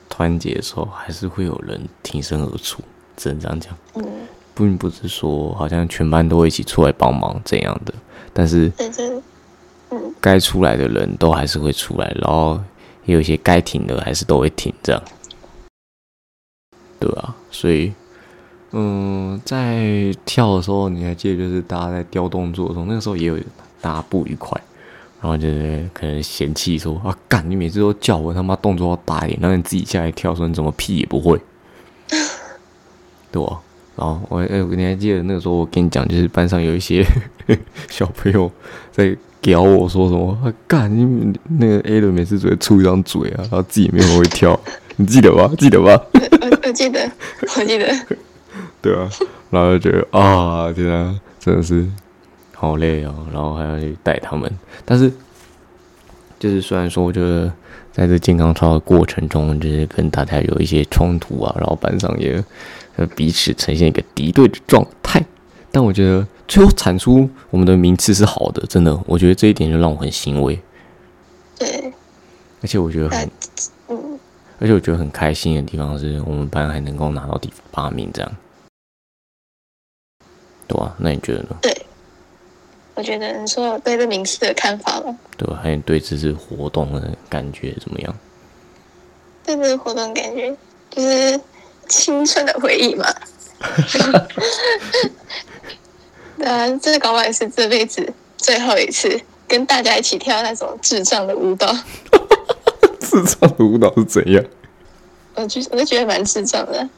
[0.10, 2.82] 团结的时候，还是会有人挺身而出，
[3.16, 3.76] 只能这样讲。
[3.96, 4.04] 嗯，
[4.54, 7.94] 并不是说好像全班都会一起出来帮忙这样的，
[8.34, 9.22] 但是但是
[9.92, 12.60] 嗯该出来的人都还是会出来，然后
[13.06, 15.02] 也有一些该停的还是都会停，这样，
[17.00, 17.94] 对啊，所以，
[18.74, 23.38] 嗯，在跳的时候，你还记得就是大家在雕动作的时候，那个时候也有
[23.80, 24.60] 大家不愉快，
[25.22, 31.40] 然后就是可能嫌弃说啊，干你每次都叫我他妈动作要大一点，然后你自己下来跳，说你怎么屁也不会，
[33.32, 33.60] 对吧？
[33.96, 37.06] 然后我哎、你还记得那个时候我跟你讲，就是班上有一些
[37.90, 38.52] 小朋友
[38.92, 44.60] 在屌我说什么，啊干你那个 A 的每次只会出一张嘴啊，然后自己没有会跳，
[44.96, 45.48] 你记得吧？
[45.60, 46.04] 记得吧？
[46.66, 47.12] 我记得
[47.56, 47.88] 我记得，
[48.84, 49.10] 对啊，
[49.50, 51.88] 然后就觉得啊，天啊，真的是
[52.54, 54.52] 好累哦，然后还要去带他们，
[54.84, 55.10] 但是
[56.38, 57.50] 就是虽然说，我觉得
[57.94, 62.44] 在这健康操的过程中，就是跟大家有一些冲突啊，然后班上也
[62.98, 65.24] 呃彼此呈现一个敌对的状态，
[65.72, 70.60] 但我觉得最后产出我们的名次是好的，真的，我觉得这一点就让我很欣慰，
[71.58, 71.94] 对，
[72.62, 73.32] 而且我觉得很
[73.88, 74.20] 嗯
[74.60, 78.32] 而且我觉得很开心的地方是我们班还能够拿到第八名，这样，
[80.74, 81.56] 对吧、那你觉得呢？
[81.62, 81.86] 对，
[82.96, 85.60] 我觉得你说我对这名次的看法了，对吧？
[85.62, 88.16] 还有对这次活动的感觉怎么样？
[89.46, 90.50] 对这次活动感觉
[90.90, 91.40] 就是
[91.88, 93.06] 青春的回忆嘛。
[96.40, 101.72] 对啊，这搞不好也是这辈子最后一次跟大家一起跳那种智障的舞蹈，
[103.00, 104.44] 智障的舞蹈是怎样？
[105.36, 106.90] 我就我就觉得蛮智障的。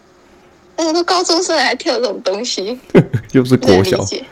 [0.78, 2.80] 那都高中生还跳这种东西，
[3.34, 4.26] 又是国小，理解。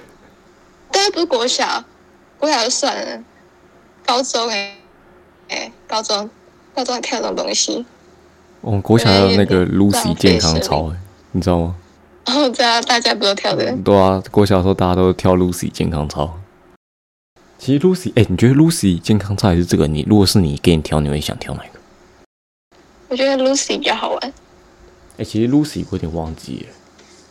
[0.92, 1.84] 但是不是国小，
[2.38, 3.24] 国小就算了，
[4.06, 4.76] 高中哎、
[5.50, 6.30] 哎、高中
[6.74, 7.86] 高中还跳这种东西，
[8.62, 10.96] 我们国小还有那个浪 Lucy 健康操、欸，
[11.32, 11.76] 你知道吗？
[12.26, 13.76] 哦，知道大家不都跳的？
[13.84, 16.40] 对啊，国小的时候大家都跳 Lucy 健康操。
[17.58, 19.88] 其实 Lucy，哎、你觉得 Lucy 健康操还是这个？
[19.88, 21.80] 你如果是你给你挑，你会想挑哪一个？
[23.10, 24.34] 我觉得 Lucy 比较好玩。
[25.18, 26.76] 哎、其实 Lucy 我有点忘记了。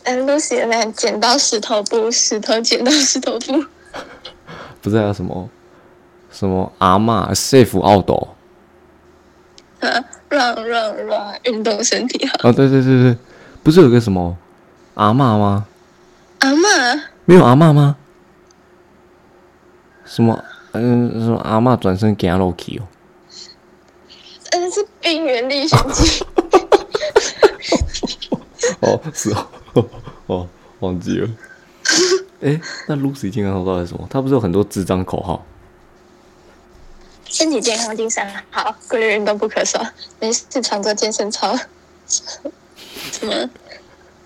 [0.03, 3.65] 但 Lucy 的那剪刀石头布，石头剪刀石头布，
[4.81, 5.49] 不是还有什么
[6.31, 8.35] 什么阿嬷 safe 奥斗？
[9.79, 12.49] 啊，让让让，运动身体好。
[12.49, 13.17] 啊，对对对对，
[13.61, 14.37] 不是有个什么
[14.93, 15.65] 阿嬷吗？
[16.39, 17.97] 阿嬷，没有阿嬷吗？
[20.05, 20.43] 什么？
[20.71, 22.87] 嗯，什么阿嬷转身给他 Loki 哦？
[24.51, 26.23] 嗯，是《冰原历险记》
[28.81, 29.89] 哦，是哦，
[30.27, 30.47] 哦，
[30.79, 31.29] 忘记了。
[32.41, 34.07] 哎、那 Lucy 健康操到底是什么？
[34.09, 35.45] 他不是有很多智障口号？
[37.25, 39.83] 身体健康，精神好，规律运动不可少。
[40.19, 41.57] 没事常做健身操。
[42.05, 43.49] 什么？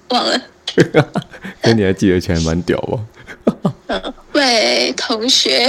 [0.10, 0.42] 忘了。
[1.62, 3.06] 可你还记得起来蛮屌哦。
[3.88, 5.68] 嗯，喂，同学，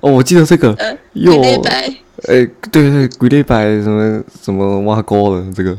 [0.00, 1.86] 哦，我记得这个呃，哟礼拜
[2.28, 5.76] 哎，对对，鬼礼拜什么什么挖沟了这个，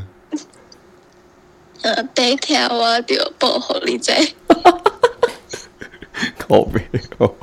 [1.84, 4.10] 呃，白天我就报互你知。
[6.38, 6.80] 靠背
[7.18, 7.34] 哦。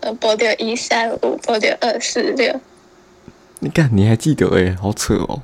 [0.00, 2.60] 呃，报掉一三五，报掉二四六，
[3.60, 5.42] 你看你还记得哎，好扯哦。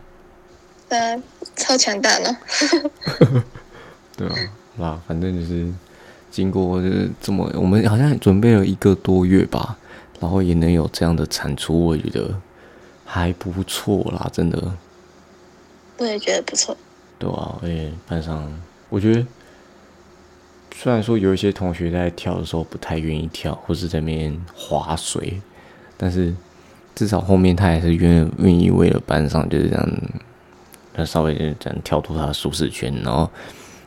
[0.89, 1.23] 呃，
[1.55, 2.37] 超强大呢。
[4.17, 4.35] 对啊，
[4.77, 5.73] 好啦，反正就是
[6.33, 9.77] 经过就是这么，我们好像准备了一个多月吧，
[10.19, 12.35] 然后也能有这样的产出，我觉得
[13.05, 14.73] 还不错啦，真的。
[15.99, 16.77] 我也觉得不错。
[17.19, 18.53] 对啊，而且班上，
[18.89, 19.27] 我觉得
[20.75, 25.41] 虽然说有一些同学在跳的时候不太愿意跳，或是在那边划水，
[25.97, 26.35] 但是
[26.95, 29.89] 至少后面他还是愿愿意为了班上就是这样，
[30.93, 33.31] 他稍微就是这样跳脱他的舒适圈，然后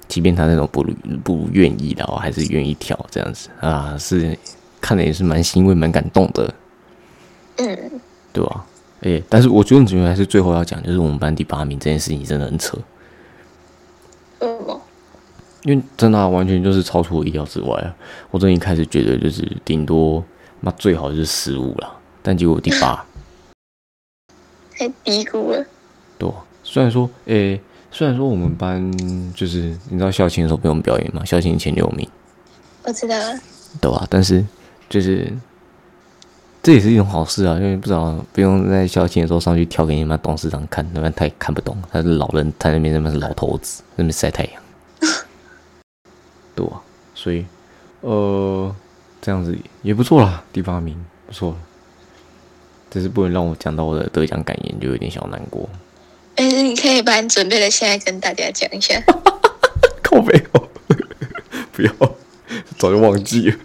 [0.08, 0.84] 即便他那种不
[1.24, 4.36] 不愿意的，还是愿意跳这样子啊，是
[4.82, 6.52] 看的也是蛮欣慰、蛮感动的，
[7.58, 8.02] 嗯，
[8.34, 8.66] 对吧、
[9.02, 12.78] 诶、但是我觉得主要还是最后要讲，就是我们班第八名这件事情真的很扯。
[15.64, 17.94] 因为真的啊、完全就是超出我意料之外啊！
[18.32, 20.24] 我真的一开始觉得就是顶多
[20.62, 21.92] 那最好就是十五啦，
[22.24, 23.06] 但结果第八，
[24.72, 25.66] 太低估了。
[26.18, 26.32] 对、
[26.64, 27.60] 虽然说，诶、
[27.92, 28.90] 虽然说我们班
[29.34, 32.08] 就是你知道校庆的时候不用表演嘛，校庆前六名，
[32.84, 33.38] 我知道了。
[33.82, 34.44] 对吧、但是
[34.88, 35.32] 就是
[36.62, 44.62] 这也是一种好事啊，因为不知道不用在校庆的时候上去跳给你们董事长看，那边太看不懂，他是老人，他那边那边是老头子，那边晒太阳，
[46.54, 46.82] 对啊，
[47.16, 47.46] 所以
[48.02, 48.76] 呃
[49.22, 50.96] 这样子也不错啦，第八名
[51.28, 51.58] 不错了，
[52.92, 55.68] 只是不能让我讲到我的得奖感言，就有点小难过。
[56.36, 59.02] 但是你可以把你准备的现在跟大家讲一下。
[60.04, 60.68] 靠背哦，
[61.72, 61.92] 不要，
[62.78, 63.58] 早就忘记了。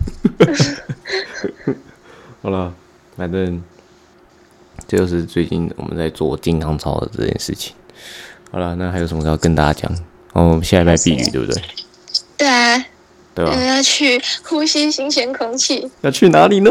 [2.42, 2.74] 好了，
[3.16, 3.62] 反正
[4.88, 7.74] 这就是最近我们在做金刚操的这件事情。
[8.50, 9.92] 好了，那还有什么要跟大家讲？
[10.32, 11.62] 哦，我们下礼拜避雨，对不对？
[12.36, 12.84] 对啊，
[13.34, 15.90] 对吧、我要去呼吸新鲜空气。
[16.00, 16.70] 要去哪里呢？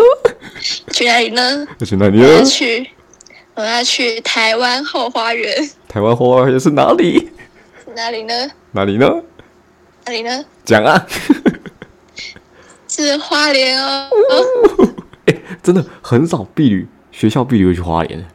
[0.91, 1.67] 去哪里呢？
[1.79, 2.43] 要去哪里我要？
[2.43, 2.89] 去，
[3.55, 5.69] 我要去台湾后花园。
[5.87, 7.31] 台湾后花园是哪里？
[7.95, 8.33] 哪里呢？
[8.71, 9.09] 哪里呢？
[10.05, 10.45] 哪里呢？
[10.65, 11.05] 讲啊！
[12.87, 14.09] 是花莲哦。
[15.61, 18.25] 真的很少避旅，学校避旅会去花莲。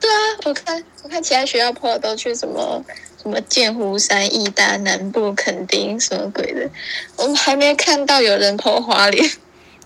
[0.00, 2.84] 对啊，我看我看其他学校朋友都去什么
[3.22, 6.70] 什么剑湖山、义大、南部、垦丁什么鬼的，
[7.16, 9.30] 我们还没看到有人跑花莲，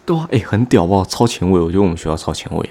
[0.05, 1.07] 对啊，哎、很屌吧？
[1.09, 2.71] 超前卫，我觉得我们学校超前卫。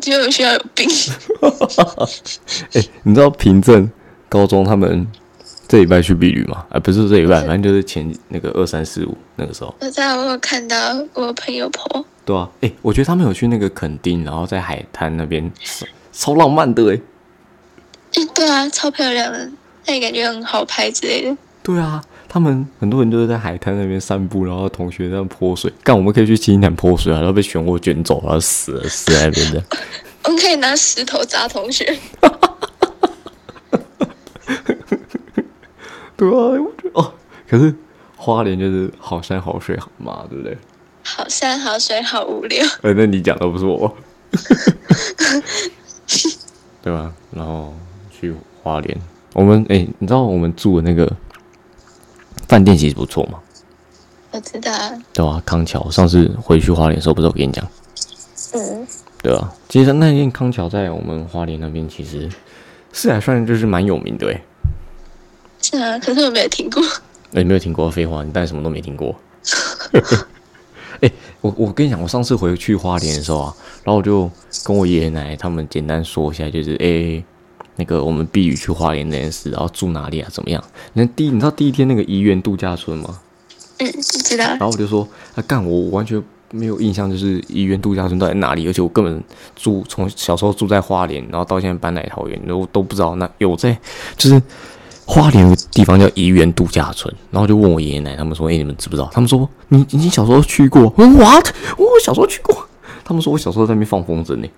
[0.00, 0.88] 觉得我们学校有病。
[2.72, 3.90] 哎、你知道平镇
[4.28, 5.06] 高中他们
[5.72, 6.66] 这礼拜去避旅吗？
[6.68, 10.76] 啊，不是这礼拜，反正就是前那个二三四五那个时候，我知道我有看到
[11.14, 17.00] 我朋友跑，对啊，哎、我觉得他们有去那个垦丁，然后在海滩那边，超超浪漫的哎、
[18.16, 19.48] 哎，对啊，超漂亮的，
[19.86, 21.34] 那也感觉很好拍之类的。
[21.62, 29.64] 对啊，他们很多人就是在海滩那边散步，然后同学在那泼水，干我们可以去七星潭泼水啊，然后被漩涡卷走，然后死了，死在那边的。
[30.24, 31.98] 我们可以拿石头砸同学，
[36.22, 37.12] 对啊，我觉得哦，
[37.48, 37.74] 可是
[38.16, 40.56] 花莲就是好山好水好嘛，对不对？
[41.04, 42.64] 好山好水好无聊。
[42.82, 43.92] 呃，那你讲的不是我，
[46.80, 47.12] 对吧？
[47.32, 47.74] 然后
[48.10, 48.96] 去花莲，
[49.32, 51.12] 我们哎、你知道我们住的那个
[52.46, 53.40] 饭店其实不错嘛，
[54.30, 55.42] 我知道啊，对啊？
[55.44, 57.66] 康桥上次回去花莲的时候，不是我跟你讲，
[58.54, 58.86] 嗯，
[59.20, 59.52] 对啊？
[59.68, 62.30] 其实那间康桥在我们花莲那边其实
[62.92, 64.40] 是还算就是蛮有名的哎、
[65.62, 66.82] 是啊，可是我没有听过。
[67.32, 69.14] 哎、没有听过废话，你当然什么都没听过。
[71.00, 71.10] 哎、
[71.40, 74.30] 我我跟你讲，我上次回去花莲的时候啊，然后我就
[74.64, 77.24] 跟我爷爷奶奶他们简单说一下，就是哎、
[77.76, 80.62] 那个我们避雨去花莲那件事，然后住哪里啊，怎么样？
[80.92, 83.18] 那第一，你知道第一天那个怡园度假村吗？
[83.78, 84.58] 嗯，知道然。
[84.60, 89.24] 后我就说，啊，干，我完全没有印象，就是怡园度假村到底在哪里，而且我根本
[89.56, 93.76] 住从小时候住在花莲，然后到现在搬来桃园，都都不知道那有在，
[94.16, 94.40] 就是
[95.12, 99.10] 花莲有个地方叫怡园度假村，然后就问我爷爷奶奶他们说，哎、你们知不知道？
[99.12, 100.90] 他们说你你小时候去过？
[100.96, 101.46] 我说 what？
[101.76, 102.66] 我小时候去过。
[103.04, 104.48] 他们说我小时候在那边放风筝呢，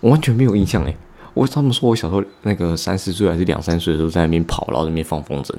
[0.00, 0.94] 我完全没有印象哎。
[1.32, 5.54] 我他们说我小时候那个三四岁还是两三岁的时候在那边跑，然后在那边放风筝。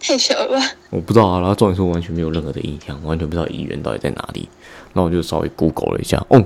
[0.00, 0.66] 太小了吧？
[0.88, 4.48] 我不知道啊，然后重点是我完全没有任何的印象，完全不知道怡园到底在哪里。
[4.94, 6.42] 然后我就稍微 Google 了一下，哦，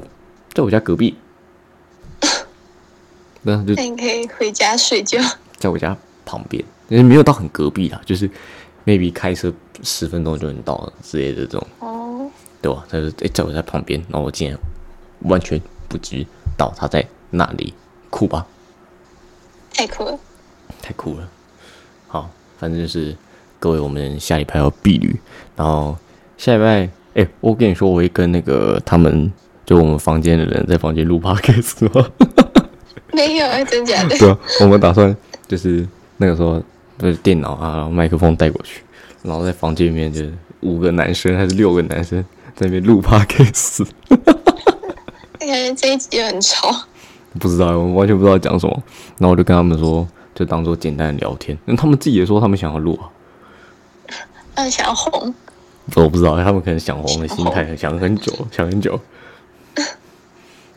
[0.52, 1.14] 在我家隔壁。
[3.46, 5.20] 那就那你可以回家睡觉。
[5.56, 8.28] 在我家旁边，因为没有到很隔壁啦，就是
[8.84, 12.28] maybe 开车十分钟就能到了之类的这种，哦，
[12.60, 12.84] 对吧？
[12.90, 14.58] 他就诶、在我在旁边，然后我竟然
[15.20, 16.26] 完全不知
[16.58, 17.72] 道他在那里，
[18.10, 18.44] 酷吧？
[19.72, 20.18] 太酷了！
[20.82, 21.28] 太酷了。
[22.08, 22.28] 好，
[22.58, 23.16] 反正就是
[23.60, 25.14] 各位，我们下礼拜要避旅，
[25.54, 25.96] 然后
[26.36, 29.32] 下礼拜，哎、我跟你说，我会跟那个他们，
[29.64, 32.10] 就我们房间的人在房间录 podcast 吗？
[33.26, 34.16] 没有啊，真假的？
[34.18, 35.16] 对啊，我们打算
[35.48, 35.86] 就是
[36.18, 36.62] 那个时候，
[36.98, 38.82] 就是电脑啊，然后麦克风带过去，
[39.22, 42.22] 然后在房间里面就是五个男生还是六个男生
[42.54, 43.86] 在那边录 podcast，
[45.38, 46.74] 感觉这一集很吵。
[47.38, 48.82] 不知道，我完全不知道讲什么，
[49.18, 53.08] 然后我就跟他们说，就当做简单的聊天，那他们自己也说他们想要录啊。
[54.54, 55.34] 嗯，想要红，
[55.94, 58.98] 我不知道，他们可能想红的心态想很久，想很久。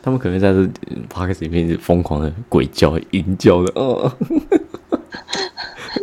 [0.02, 0.64] 他们可能在这
[1.08, 4.10] p o d c a s 里面是疯狂的鬼叫、淫叫的，哦，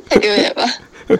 [0.10, 0.64] 太丢脸吧？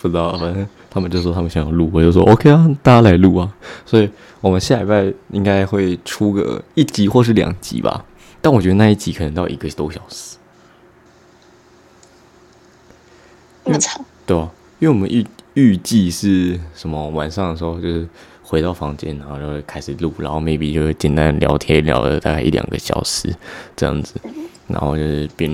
[0.00, 3.52] 不知道，反正他们就说他们想要录，我就说 OK 啊，大家来录啊。
[3.84, 4.08] 所以
[4.40, 8.04] 我们下礼拜应该会出个一集或是两集吧，
[8.40, 10.36] 但我觉得那一集可能到一个多小时，
[13.64, 14.48] 那么长，对吧、
[14.78, 18.06] 因为我们预预计是什么晚上的时候就是
[18.48, 23.34] 回到房间，然后就会开始录，然后 maybe 就会简单聊天，聊了大概一两个小时
[23.74, 24.14] 这样子，
[24.68, 25.50] 然后就是边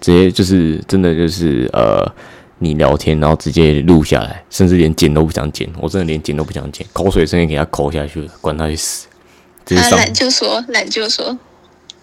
[0.00, 2.10] 直接就是真的就是呃，
[2.58, 9.06] 你聊天，然后直接录下来，甚至连剪都不想剪，我真的连剪都不想剪，口水声也给他抠下去了，管他去死，
[9.66, 9.90] 直接上。
[9.90, 11.38] 他懒就说懒就说，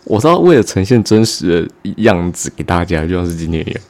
[0.03, 3.81] 我知道为了呈现真实的样子给大家，就像是今天一样。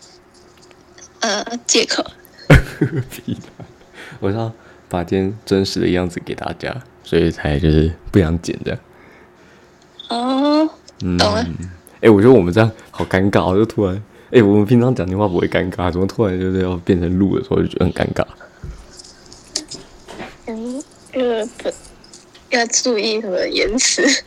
[1.19, 2.05] 呃，借口。
[4.21, 4.51] 我是要
[4.89, 8.77] 把今天真实的样子给大家，所以才就是不想剪的。
[10.09, 10.67] 哦，
[11.03, 11.45] 嗯，懂了
[12.01, 18.25] 哎、我觉得我们这样好尴尬，就突然，哎、我们平常讲电话不会尴尬，怎么突然就是要变成录的时候就觉得很尴尬？
[20.47, 20.83] 嗯，
[21.13, 21.45] 呃，
[22.49, 24.01] 不要注意什么言辞，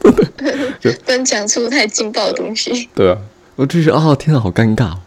[1.04, 2.88] 不能讲出太劲爆的东西。
[2.94, 3.18] 对啊，
[3.56, 4.98] 我就觉得啊，天啊，好尴尬哦。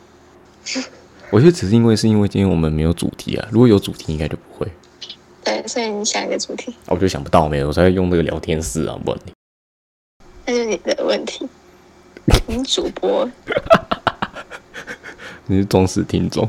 [1.32, 4.68] 我觉得只是因为是因为今天我们没有主题啊，如果有主题应该就不会，
[5.44, 9.32] 对，所以你想一个主题，啊我就想不到没有，我才会用这个聊天室啊，问你
[10.46, 11.48] 那就是你的问题。
[12.46, 13.28] 你是主播，
[15.48, 16.48] 你是忠实听众，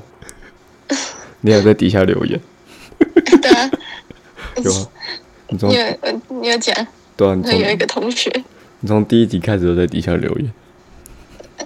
[1.40, 2.38] 你有在底下留言，
[3.40, 3.70] 对啊，
[4.62, 4.88] 有啊？
[5.48, 8.30] 你从你有呃你有讲，对啊，你有一个同学，
[8.80, 10.52] 你从第一集开始都在底下留言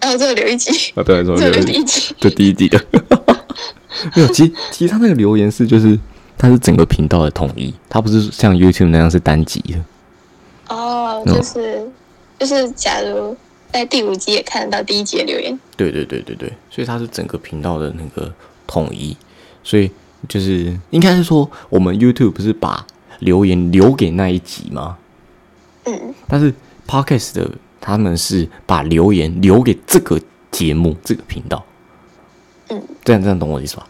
[0.01, 2.79] 然后这个留一集，啊，对，从这个留一集， 就第一集的，
[4.15, 5.99] 没有，其实其实他那个留言是就是
[6.37, 11.35] 它是整个频道的统一，它不是像 YouTube 那样是单集的，哦，嗯。
[11.35, 11.87] 就是
[12.39, 13.37] 就是，假如
[13.73, 18.33] 在第五集也看得到第一集的留言，对对对对对，所以它是整个频道的那个
[18.67, 19.17] 统一，
[19.63, 19.91] 所以
[20.29, 22.85] 就是应该是说我们 YouTube 不是把
[23.21, 24.99] 留言留给那一集吗？
[25.85, 26.53] 嗯，但是
[26.87, 27.51] Podcast 的
[27.87, 30.19] 他们是把留言留给这个
[30.51, 31.63] 节目这个频道，
[32.69, 33.87] 嗯，这样这样懂我的意思吧？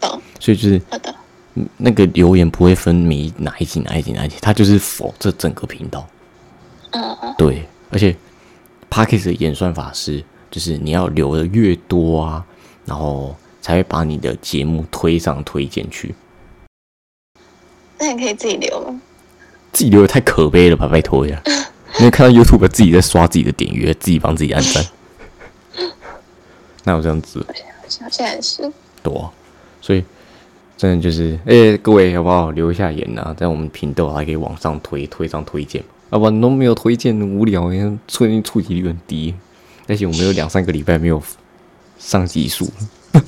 [0.00, 1.14] 懂，所以就是好的，
[1.54, 6.04] 嗯那个留言不会分每哪一集哪一集哪一集，它就是否这整个频道。
[6.90, 8.10] 嗯嗯，对，而且
[8.90, 12.44] p a c k a g e 的演算法是，就是你要留的越多啊，
[12.84, 16.12] 然后才会把你的节目推上推荐去。
[18.00, 19.00] 那你可以自己留吗？
[19.72, 21.40] 自己留的太可悲了吧，拜托呀！
[21.98, 24.84] 你有看到 YouTube 自己在刷自己的点阅，自己帮自己按赞，
[26.84, 27.44] 那有这样子？
[28.00, 28.70] 好像也是，
[29.02, 29.32] 多、啊，
[29.80, 30.04] 所以
[30.76, 32.50] 真的就是，哎、各位好不好？
[32.50, 35.88] 留一下言呐、在我们频道还可以往上推，推上推荐嘛。
[36.10, 37.70] 要不然都没有推荐，无聊，
[38.06, 39.34] 最近触及率很低。
[39.88, 41.22] 而且我们有两三个礼拜没有
[41.98, 42.68] 上集数，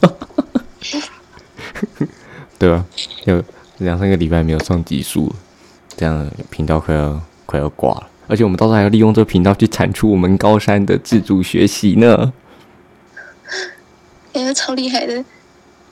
[2.58, 2.84] 对吧、
[3.24, 3.42] 有
[3.78, 5.36] 两三个礼拜没有上集数了，
[5.96, 8.08] 这样频道快要快要挂了。
[8.28, 12.32] 而且我们到时候还要利用这个频道去产出我们高山的自主学习呢。
[14.32, 15.24] 感觉超厉害的，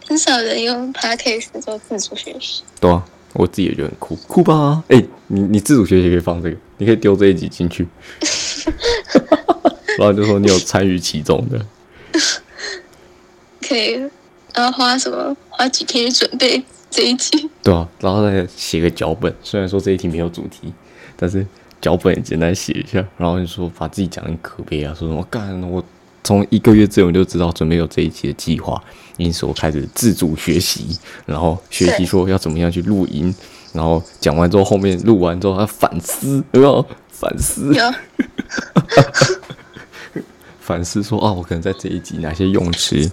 [0.06, 2.62] 很少人用 podcast 做自主学习。
[2.78, 4.84] 对啊，我自己也觉得很酷，酷吧？
[4.88, 7.88] 哎、你你自主学习可以放这个，你可以丢这一集进去，
[9.98, 11.66] 然后就说你有参与其中的，
[13.66, 13.94] 可以，
[14.54, 17.50] 然后花什么花几天去准备这一集？
[17.62, 19.34] 对啊，然后再写个脚本。
[19.42, 20.72] 虽然说这一题没有主题，
[21.16, 21.44] 但是
[21.80, 25.82] 脚本简单写一下，然后就说把自己讲得很可悲啊，说什么干我
[26.24, 28.82] 从一个月之前就知道准备有这一期的计划，
[29.16, 33.32] 因此我开始自主学习，然后学习说要怎么样去录音，
[33.72, 37.72] 然后讲完之后后面录完之后还反思，有没有反思？
[40.58, 43.08] 反思说啊，我可能在这一集哪些用词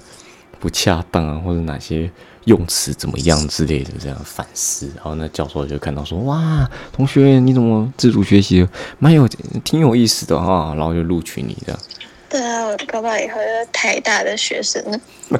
[0.59, 2.09] 不恰当啊，或者哪些
[2.45, 4.91] 用词怎么样之类的，这样反思。
[4.95, 8.67] 然后那教授就看到说，哇，同学你怎么自主学习，
[8.99, 9.27] 蛮有
[9.63, 11.81] 挺有意思的啊，然后就录取你这样。
[12.29, 14.99] 对啊，我搞不好以后就是台大的学生呢。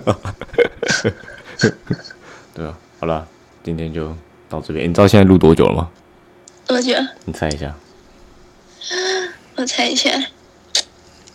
[2.54, 3.28] 对啊，好了，
[3.64, 4.16] 今天就
[4.47, 4.89] 到这边。
[4.89, 5.89] 你知道现在录多久了吗？
[6.68, 6.93] 多久？
[7.26, 7.74] 你猜一下。
[9.56, 10.10] 我猜一下，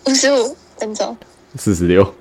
[0.07, 1.17] 五十五分钟，
[1.57, 2.15] 四十六，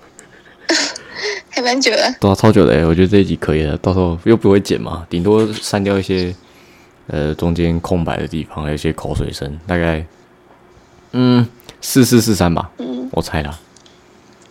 [1.50, 2.16] 还蛮久的。
[2.20, 6.34] 对啊，超久的哎，我觉得这一集可以了，到时候又不会剪嘛，顶多删掉一些
[7.08, 10.06] 呃中间空白的地方，还有一些口水声，大概
[11.12, 11.48] 嗯
[11.82, 13.58] 四四四三吧，嗯，我猜啦。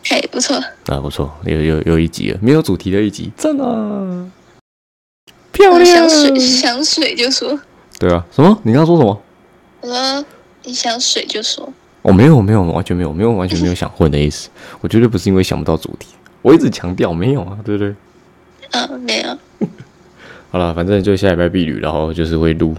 [0.08, 0.56] 嘿，不错，
[0.86, 4.30] 啊不错，有有有一集了，没有主题的一集，赞啊，
[5.50, 7.58] 漂亮，想水想水就说，
[7.98, 8.56] 对啊，什么？
[8.62, 9.20] 你刚刚说什么？
[9.80, 10.24] 我说
[10.62, 11.68] 你想水就说，
[12.02, 14.48] 我、没有没有完全没有没有完全没有想混的意思，
[14.80, 16.08] 我绝对不是因为想不到主题，
[16.46, 17.92] 我一直强调没有啊，对不对？
[18.70, 19.36] 嗯，没有，
[20.52, 22.72] 好了，反正就下礼拜避旅，然后就是会录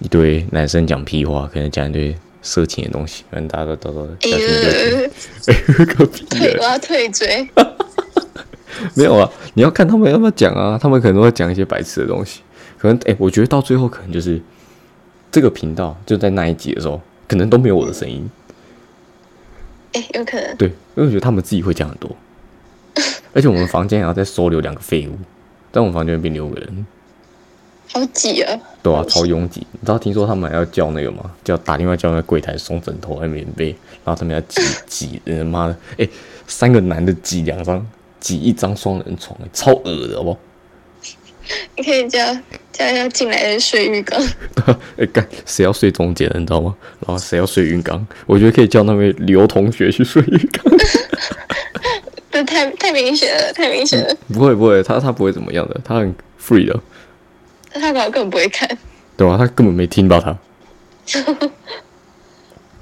[0.00, 5.00] 一堆男生讲屁话，可能讲一堆色情的东西，反正大家都到时候哎小心就听。
[5.02, 5.10] 呦，
[5.46, 6.72] 哎，个屁退，我啊！
[6.72, 7.48] 要退追，
[8.94, 12.40] 没有啊，你要看他们要不要讲啊，他们可能会讲一些白痴的东西，
[12.76, 14.42] 可能哎、我觉得到最后可能就是
[15.30, 18.28] 这个频道就在那一集的时候，可能都没有我的声音，
[19.92, 22.10] 哎，有可能，对，因为我觉得他们自己会讲很多，
[23.32, 25.16] 而且我们房间还要再收留两个废物，
[25.72, 26.86] 在我们房间变六个人，
[27.92, 29.66] 好挤啊，对啊，超拥挤。
[29.72, 31.30] 你知道听说他们还要叫那个吗？
[31.44, 33.68] 叫打电话叫那个柜台送枕头、还有棉被，
[34.04, 36.08] 然后他们要挤挤，人妈的， 哎、
[36.46, 37.86] 三个男的挤两张，
[38.18, 40.38] 挤一张双人床、哎，超恶的，好不好？
[41.76, 42.18] 你可以叫
[42.72, 44.20] 叫要进来的睡浴缸，
[44.98, 46.74] 哎、干，谁要睡中间的，你知道吗？
[47.06, 48.04] 然后谁要睡浴缸？
[48.26, 50.74] 我觉得可以叫那位刘同学去睡浴缸。
[52.36, 56.78] 这太太明显了，太明显了，不会不会，他他不会怎么样的，他很 free 的，
[57.72, 58.68] 他搞根本不会看，
[59.16, 60.36] 对啊、他根本没听到他。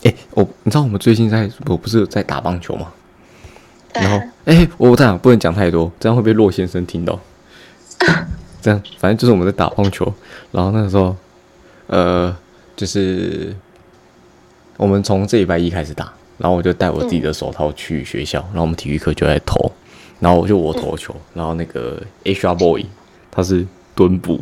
[0.03, 2.93] 哎、我你知道我们最近在我不是有在打棒球吗？
[3.93, 7.17] 然后，哎、我这样不能讲太多，这样会被骆先生听到。
[8.61, 10.13] 这样，反正就是我们在打棒球，
[10.51, 11.15] 然后那个时候，
[11.87, 12.37] 呃，
[12.75, 13.55] 就是
[14.77, 19.70] 我们从这礼拜一开始打，然后我就带我自己的手套去学校，然后我们体育课就在投，
[20.20, 22.85] 然后我就我投球，然后那个 HR boy
[23.30, 24.41] 他是蹲捕，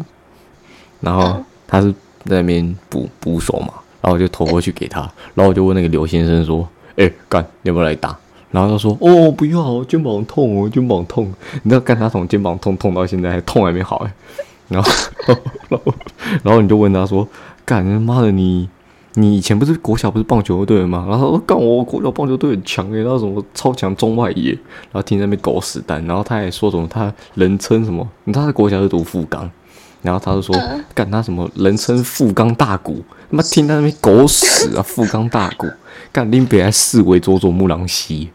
[1.01, 1.93] 然后嗯他是
[2.25, 5.01] 在那边捕捕手嘛，然后我就投过去给他，
[5.35, 8.17] 然后我就问那个刘先生说：“哎、干，你要不要来打？”
[8.51, 11.33] 然后他说：“哦，不要，肩膀痛哦，肩膀痛。”
[11.65, 14.13] 你知道，干他从肩膀痛痛到现在还痛还没好哎。
[14.69, 14.93] 然后，
[15.69, 15.95] 然后，
[16.45, 17.27] 然后你就问他说
[17.65, 18.69] ：“干，他妈的你，
[19.15, 24.53] 你以前不是国小不是棒球队的吗？”然后他说：“干，我国小棒球队很强诶，那什么超强中外野。”
[24.91, 28.09] 然后听那边狗屎蛋，然后他还说什么他人称什么？
[28.25, 29.51] 你知道他国小是读富冈，
[30.01, 35.67] 然后他就说嗯干他什么人称富冈大谷，他妈听他那边狗屎啊，富冈大谷，
[36.11, 38.31] 干林北还视为佐佐木朗希。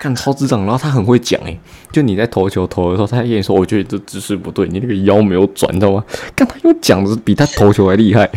[0.00, 1.60] 看超智障，然后他很会讲诶，
[1.92, 6.02] 就你在投球投的时候，他还跟你说，我觉得这姿势不对，你那个腰没有转，你知道吗？
[6.34, 8.28] 看他又讲的比他投球还厉害，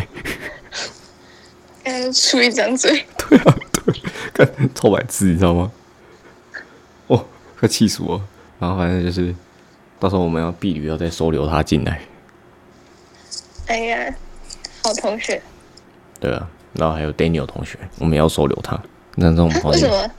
[1.84, 3.94] 嗯，出一张嘴，对啊，对，
[4.34, 5.72] 看超白痴，你知道吗？
[7.06, 7.24] 哦，
[7.58, 8.20] 快气死我！
[8.58, 9.34] 然后反正就是，
[9.98, 11.98] 到时候我们要避旅要再收留他进来，
[13.68, 14.14] 哎呀，
[14.82, 15.40] 好同学，
[16.20, 18.78] 对啊，然后还有 Daniel 同学，我们要收留他，
[19.14, 20.10] 那这种啊房间为什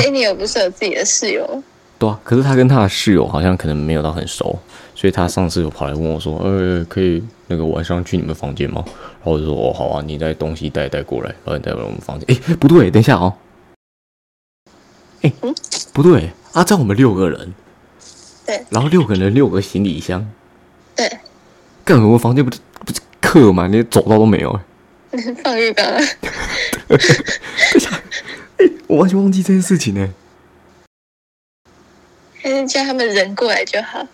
[0.00, 1.62] ？Daniel 不是有自己的室友？
[1.98, 4.58] 对啊，可是他跟他的室友好像可能没有到很熟，
[4.94, 8.82] 所以他上次有跑来问我说：“呃，可以那个晚上去你们房间吗？”
[9.22, 13.32] 然后我就说：“哦，好啊，你带东西带带过来，然后你带来我们房间。”哎，不对，等一下哦，
[15.20, 15.54] 诶，嗯
[15.92, 17.54] 不对啊，这样我们六个人，
[18.44, 20.26] 对然后六个人六个行李箱，
[20.96, 21.08] 对，
[21.84, 23.68] 干我们房间不是不是客吗？
[23.68, 24.50] 连走道都没有、
[25.12, 26.00] 诶 放浴缸啊，
[28.86, 30.08] 我完全忘记这件事情呢、
[32.40, 34.06] 还是叫他们人过来就好，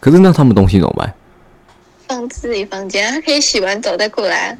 [0.00, 1.14] 可是那他们东西怎么办？
[2.06, 4.58] 放自己房间，他可以洗完澡再过来啊。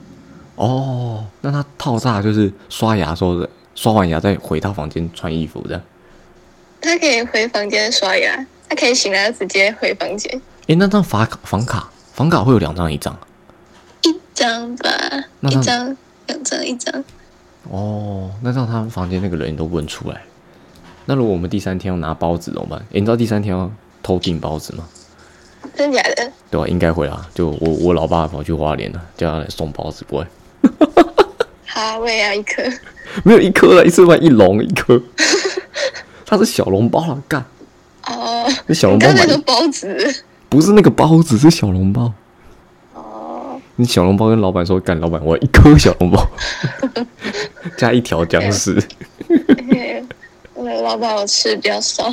[0.56, 5.82] 哦，那他套炸就是刷牙的时候的，刷完牙再回到房间穿衣服这样。
[6.80, 13.18] 他可以回房间刷牙，他可以醒来就直接回房间，诶，那张房卡房卡房卡会有两张一张
[14.02, 14.90] 一张吧，
[15.42, 17.04] 一张、两张、一张。
[17.68, 20.22] 哦，那让他们房间那个人都问出来。
[21.04, 22.78] 那如果我们第三天要拿包子怎么办？
[22.92, 23.70] 诶，你知道第三天要
[24.02, 24.84] 偷订包子吗？
[25.74, 26.32] 真假的？
[26.50, 27.28] 对啊、应该会啊。
[27.34, 30.28] 就我我老爸跑去花莲了，叫他来送包子过来。
[31.66, 32.62] 好，我也要一颗。
[33.24, 35.00] 没有一颗了，一次买一笼一颗，
[36.24, 37.44] 它是小笼包了，干，
[38.06, 42.12] 哦，那小笼包买你刚才说包子，不是那个包子，是小笼包。
[43.80, 46.28] 哦，你小笼包跟老板说，干，老板我要一颗小笼包，
[47.78, 48.78] 加一条姜丝。
[49.70, 50.04] 嘿
[50.52, 52.12] 我的老板我吃比较少，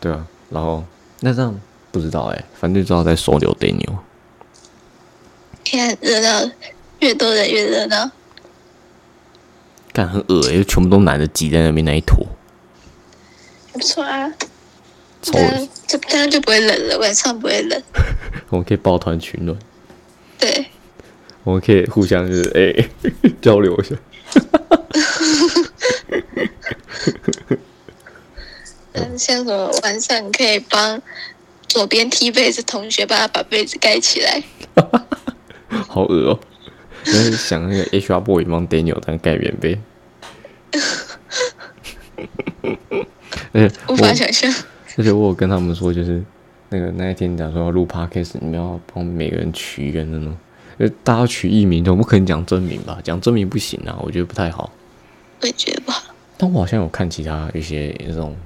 [0.00, 0.82] 对啊，然后
[1.20, 1.58] 那这样
[1.92, 3.98] 不知道哎、反正就知道在收留得牛。
[5.64, 6.50] 看热闹，
[6.98, 8.10] 越多人越热闹，
[9.92, 12.26] 干很恶哎、全部都男的挤在那边那一坨，
[13.72, 14.32] 还不错啊。
[15.22, 17.82] 超这样就这样就不会冷了，晚上不会冷。
[18.50, 19.58] 我们可以抱团取暖，
[20.38, 20.66] 对，
[21.44, 22.88] 我们可以互相就是哎、
[23.42, 23.94] 交流一下。
[28.92, 31.00] 嗯，像什么晚上可以帮
[31.68, 34.42] 左边踢被子同学帮他把被子盖起来，
[35.88, 36.40] 好恶哦、
[37.06, 39.78] 我在想那个 HR boy 帮 Daniel 当盖棉被，
[43.52, 44.52] 而且无法想象。
[44.96, 46.22] 而且我有跟他们说，就是
[46.68, 50.36] 那个那一天讲说要录 podcast，你们要帮每个人取一个那种，
[50.78, 52.98] 呃，大家取艺名，总不可能讲真名吧？
[53.02, 54.70] 讲真名不行啊，我觉得不太好。
[55.40, 56.02] 我也觉得不好。
[56.36, 58.36] 但我好像有看其他一些那种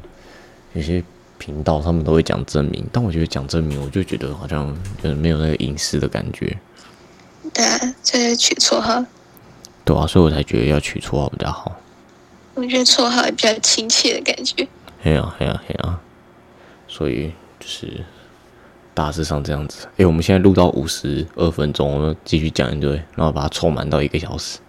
[0.75, 1.03] 有些
[1.39, 6.57] 频道，他们都会讲真名，但我觉得讲真名，我就觉得好像就是没有那个隐私的感觉，
[7.53, 9.05] 对啊，就是取绰号，
[9.85, 11.77] 对啊，所以我才觉得要取绰号比较好。
[12.55, 14.67] 我觉得绰号也比较亲切的感觉。
[15.03, 16.01] 嘿呀嘿呀嘿呀，
[16.95, 18.05] 所以就是
[18.95, 19.89] 大致上这样子。
[19.97, 24.61] 诶，我们现在录到五十二分钟，我们继续讲一堆，然后把它凑满到一个小时，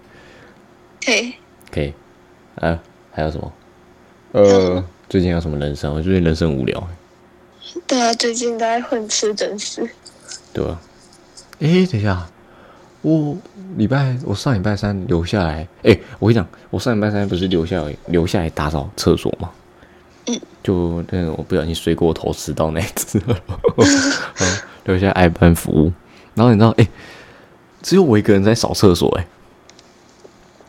[1.01, 1.35] 对，
[1.69, 1.93] 可以。
[2.55, 2.79] 啊，
[3.11, 3.53] 还有什么？
[4.31, 5.93] 呃，最近有什么人生？
[5.93, 6.87] 我最近人生无聊、
[7.85, 9.87] 对啊，最近都在混吃等死。
[10.51, 10.81] 对啊？
[11.59, 12.27] 诶，等一下，
[13.03, 13.37] 我
[13.77, 19.51] 礼拜我上礼拜三留下来，诶，我跟你讲，我上礼拜三不是留下来留下来打扫厕所吗？
[20.27, 23.21] 嗯，就那个我不小心睡过头吃到那一次，
[24.39, 25.91] 嗯留下来爱班服务，
[26.35, 26.87] 然后你知道，诶，
[27.81, 29.25] 只有我一个人在扫厕所，诶，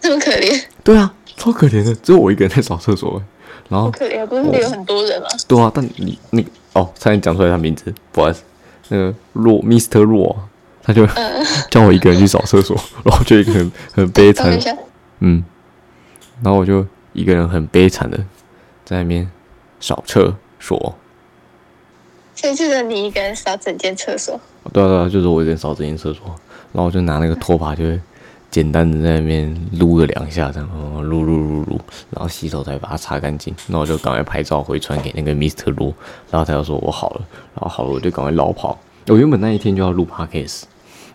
[0.01, 3.23] 这么可怜，对啊，超可怜的，只有我一个人在扫厕所，诶，
[3.69, 5.29] 然后可怜，不是有很多人吗？
[5.47, 8.43] 对啊，但你那个哦，差点讲出来他名字，不好意思，
[8.89, 10.03] 那个若 Mr.
[10.03, 10.35] 洛，
[10.83, 14.59] 他就嗯， 叫我一个人去扫厕所， 然后就一个人很悲惨。
[15.21, 15.45] 嗯，
[16.43, 18.17] 然后我就一个人很悲惨的
[18.85, 19.31] 在那边
[19.87, 20.97] 扫厕所，
[22.35, 24.41] 所以就是你一个人扫整间厕所，
[24.73, 26.27] 对啊对啊，就是我一个人扫整间厕所，
[26.73, 28.01] 然后我就拿那个拖把就会
[28.51, 31.81] 简单的在那边撸了两下，这样哦撸撸撸撸，
[32.11, 35.71] 然后洗手台把它擦干净，那我就赶快拍照回传给那个 Mr.
[35.77, 35.95] 罗，
[36.33, 37.25] 然后他就说我好了，
[37.55, 38.77] 然后好了我就赶快绕跑。
[39.07, 40.65] 我原本那一天就要录 podcast，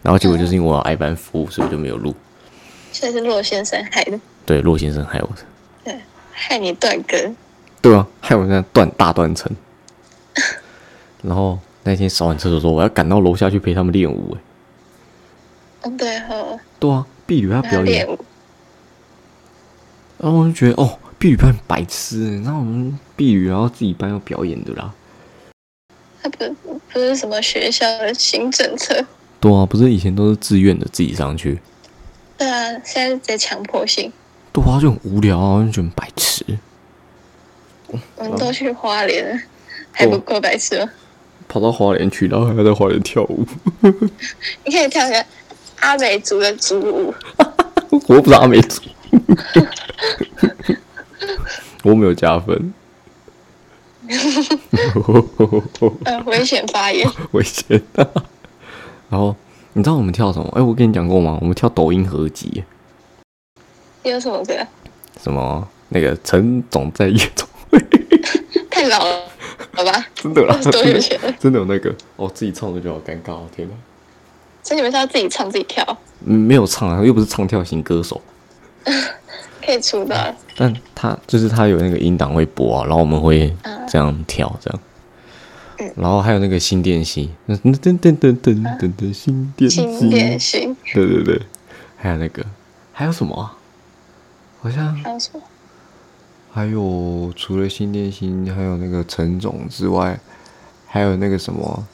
[0.02, 2.16] 然后结果就是因为我要挨班服务，所以我就没有录。
[2.94, 5.42] 所以是骆先生害的，对，骆先生害我的，
[5.84, 6.00] 对，
[6.32, 7.36] 害你断根。
[7.82, 9.52] 对啊，害我现在断大断层。
[11.24, 14.42] 然后那天扫完厕所说我要赶到楼下去陪他们练舞，哎，
[15.82, 18.08] 嗯，对哦，对啊，婢女要表演
[20.18, 24.94] 然后我就觉得哦，婢女班很白痴欸，然后我们婢女然后自己班要表演的啦。
[26.22, 26.54] 他不
[26.94, 29.04] 不是什么学校的新政策，
[29.40, 31.60] 对啊，不是以前都是自愿的自己上去，
[32.38, 34.12] 对啊，现在是直接强迫性。
[34.54, 36.46] 对啊，就很无聊啊，就觉得很白痴。
[38.16, 39.40] 我们都去花莲了，
[39.92, 40.90] 还不够白痴吗？
[41.48, 43.46] 跑到花莲去，然后还要在花莲跳舞，
[44.64, 45.26] 你可以跳个
[45.82, 47.14] 阿美族的族舞，
[48.08, 48.82] 我又不是阿美族，
[51.84, 52.74] 我没有加分，
[56.06, 57.10] 呃，危险发言。
[57.32, 57.82] 危险。
[59.10, 59.36] 然后
[59.74, 60.48] 你知道我们跳什么？
[60.56, 61.38] 哎、我跟你讲过吗？
[61.42, 62.64] 我们跳抖音合集，
[64.04, 64.56] 你有什么歌？
[65.22, 67.46] 什么那个陈总在夜总，
[68.70, 69.22] 太老了
[69.74, 70.06] 好吧？
[70.16, 71.20] 真的啦多有钱。
[71.40, 71.94] 真的有那个。
[72.16, 73.74] 我自己唱的就好尴尬哦天哪。
[74.64, 75.86] 所以你们是要自己唱自己跳？
[76.20, 78.22] 没有唱啊又不是唱跳型歌手。
[79.64, 83.56] 可以出的但他就是他有那个音档会播啊然后我们会
[83.88, 84.80] 这样跳这样。
[85.96, 91.42] 然后还有那个心电心噔噔噔噔噔噔噔心电心电心对对对。
[91.98, 92.44] 还有那个。
[92.94, 93.52] 还有什么
[94.62, 95.42] 好像还有什么？
[96.54, 100.20] 还有除了新电心，还有那个陈总之外，
[100.86, 101.88] 还有那个什么，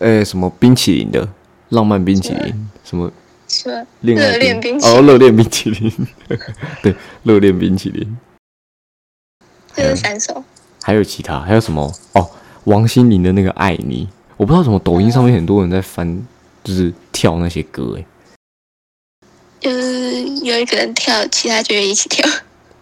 [0.00, 1.26] 诶、什么冰淇淋的
[1.70, 3.10] 浪漫冰淇淋，什么
[3.48, 3.86] 是吗？
[4.00, 5.90] 恋爱热恋冰淇哦，淋，热恋冰淇淋，
[6.82, 8.18] 对，热恋冰淇淋，
[9.74, 10.44] 这是三首。
[10.82, 12.30] 还有其他，还有什么哦？
[12.64, 14.04] 王心凌的那个《爱你》，
[14.36, 16.22] 我不知道怎么抖音上面很多人在翻，
[16.62, 18.04] 就是跳那些歌，诶，
[19.58, 22.28] 就是有一个人跳，其他就会一起跳。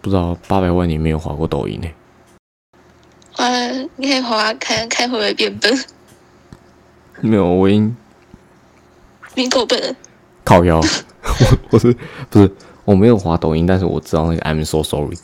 [0.05, 1.87] 不知道八百万年没有滑过抖音呢、
[3.37, 3.49] 哇，
[3.95, 5.75] 你可以滑滑看看会不会变笨。
[7.21, 7.97] 没有，我已经
[9.33, 9.95] 你够笨了，
[10.43, 11.91] 靠腰，我 我是
[12.29, 12.51] 不是
[12.83, 15.17] 我没有滑抖音，但是我知道那个 I'm so sorry。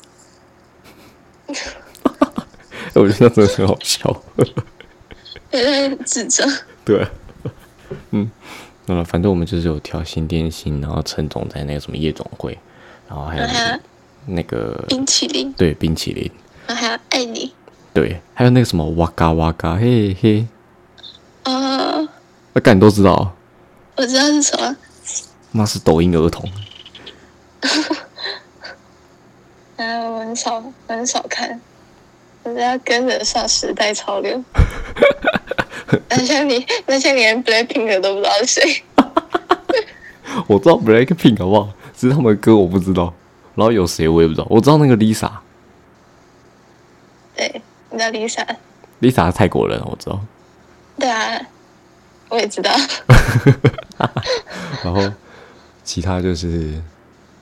[2.95, 4.23] 我觉得真的很好笑。
[5.51, 6.49] 有点智障。
[6.83, 7.07] 对，
[8.09, 8.31] 嗯，
[8.87, 12.57] 那反正我们就是有跳新电信，然后陈总在那个什么夜总会，
[13.07, 13.79] 然后还有然后还有
[14.25, 16.29] 那个冰淇淋，对冰淇淋，
[16.67, 17.53] 然后还有爱你。
[17.93, 20.47] 对，还有那个什么哇嘎哇嘎嘿嘿，
[21.43, 22.07] 哦，
[22.53, 23.33] 那干你都知道啊，
[23.97, 24.75] 我知道是什么。
[25.51, 26.49] 那是抖音儿童。
[29.77, 31.59] 啊，我很少，我很少看，
[32.43, 34.41] 我是要跟得上时代潮流。
[36.07, 38.83] 那像你，那像连 Blackpink 都不知道是谁。
[40.47, 41.69] 我知道 Blackpink 好不好？
[41.97, 43.13] 只是他们的歌我不知道，
[43.61, 44.47] 然后有谁我也不知道。
[44.49, 45.29] 我知道那个 Lisa，Lisa
[47.35, 48.47] 对，你知道 Lisa？
[49.27, 50.19] 是泰国人，我知道。
[50.97, 51.39] 对啊，
[52.29, 52.71] 我也知道。
[54.83, 54.99] 然后
[55.83, 56.81] 其他就是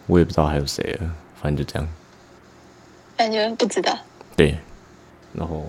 [0.07, 1.09] 我也不知道还有谁了，
[1.41, 1.87] 反正就这样。
[3.15, 3.97] 感觉不知道。
[4.35, 4.57] 对，
[5.31, 5.65] 然后，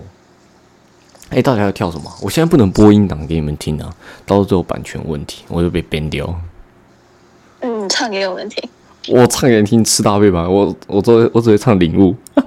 [1.29, 2.13] 哎、到底要跳什么？
[2.21, 3.95] 我现在不能播音档给你们听啊，
[4.25, 6.41] 到时候有版权问题，我就被 ban 掉。
[7.61, 8.69] 嗯，唱给我们听。
[9.07, 10.47] 我唱给你听，吃大便吧。
[10.47, 12.15] 我我只会我只会唱领悟。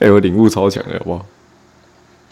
[0.00, 1.26] 哎、我领悟超强的，好不好？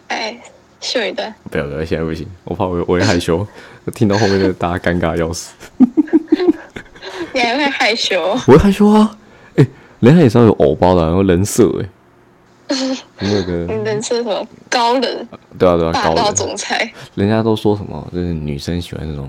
[0.09, 0.39] 哎，
[0.80, 1.32] 秀一段。
[1.51, 3.47] 不要不要，现在不行，我怕我我会害羞，
[3.95, 5.53] 听到后面的大家尴尬要死。
[7.32, 8.22] 你还会害羞？
[8.47, 9.16] 我会害羞啊！
[9.57, 9.66] 哎、
[10.01, 11.70] 人家也是要有偶包的啊，然后人设
[12.68, 12.76] 哎、
[13.18, 15.28] 那个 你人设什么高冷、
[15.59, 16.91] 对啊对啊，霸道总裁？
[17.14, 19.28] 人家都说什么，就是女生喜欢那种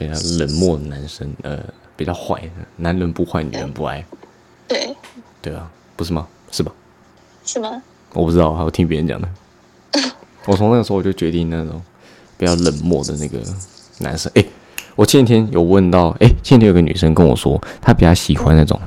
[0.00, 1.58] 比较冷漠的男生，呃，
[1.94, 4.02] 比较坏的，男人不坏，女人不爱，
[4.66, 4.96] 对，
[5.42, 6.26] 对啊，不是吗？
[6.50, 6.72] 是吧？
[7.44, 7.82] 是吗？
[8.14, 9.28] 我不知道，我听别人讲的。
[10.46, 11.82] 我从那个时候我就决定那种
[12.38, 13.38] 比较冷漠的那个
[13.98, 14.32] 男生。
[14.34, 14.42] 哎、
[14.96, 18.80] 我前几天有问到，哎、前几天有个女生跟我说，她比较喜欢那种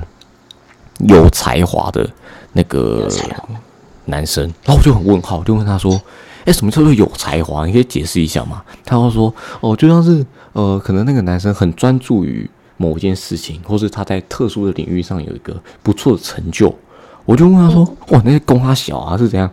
[1.06, 2.10] 有才华的
[2.54, 3.08] 那个
[4.06, 6.02] 男生，然后我就很问号，就问她说，
[6.44, 7.64] 哎、什么叫做有才华？
[7.64, 8.64] 你可以解释一下吗？
[8.84, 16.74] 她就说，哦，就像是呃，可能那个男生很专注于某件事情，或是他在特殊的领域上有一个不错的成就。
[17.24, 19.50] 我就问他说：“哇，那些供他小啊是怎样？”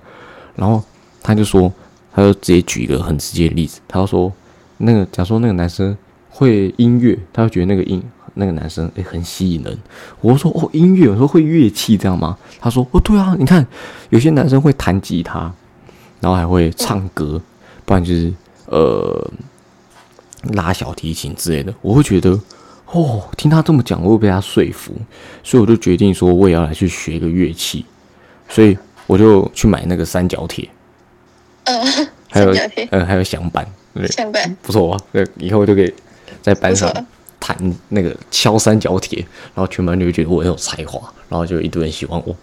[0.55, 0.83] 然后
[1.21, 1.71] 他就说，
[2.13, 4.31] 他就直接举一个很直接的例子，他就说，
[4.77, 5.95] 那个假如说那个男生
[6.29, 9.77] 会音乐，他会觉得那个音那个男生诶、很吸引人。
[10.19, 12.37] 我说哦，音乐有时候会乐器这样吗？
[12.59, 13.65] 他说哦，对啊，你看
[14.09, 15.51] 有些男生会弹吉他，
[16.19, 17.41] 然后还会唱歌，
[17.85, 18.33] 不然就是
[18.65, 19.31] 呃
[20.53, 21.73] 拉小提琴之类的。
[21.81, 22.39] 我会觉得
[22.87, 24.93] 哦，听他这么讲，我会被他说服，
[25.43, 27.85] 所以我就决定说我也要来去学一个乐器，
[28.49, 28.77] 所以
[29.07, 30.67] 我就去买那个三角铁，
[31.65, 32.53] 嗯，还有
[32.91, 34.57] 嗯还有响板，对，相板。
[34.61, 34.99] 不错啊？
[35.13, 35.93] 对，以后就可以
[36.41, 36.91] 在班上
[37.39, 37.57] 弹
[37.89, 39.19] 那个敲三角铁，
[39.55, 42.35] 然后全班就会觉得我很有才华，然后就一堆人喜欢我。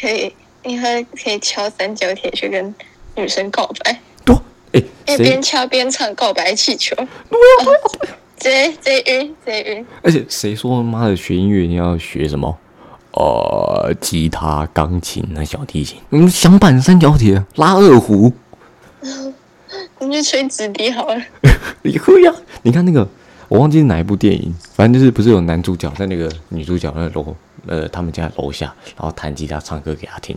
[0.00, 0.32] 可以，
[0.64, 0.86] 以后
[1.22, 2.74] 可以敲三角铁去跟
[3.16, 3.98] 女生告白，对，
[4.72, 5.42] 哎、哎，谁边？
[5.42, 7.06] 敲边唱告白气球，哦
[8.38, 9.86] 直接直接晕，直接晕。
[10.02, 12.58] 而且谁说妈的学音乐一定要学什么？
[13.12, 18.32] 呃，吉他、钢琴、那小提琴，嗯，响板、三角铁、拉二胡，
[20.00, 21.22] 你去吹直笛好了。
[21.82, 22.34] 也可以啊。
[22.62, 23.06] 你看那个，
[23.48, 30.34] 我忘记是哪一部电影，反正就是不是有男主角在那个女主角那楼呃他们家楼下，然后弹吉他唱歌给她听。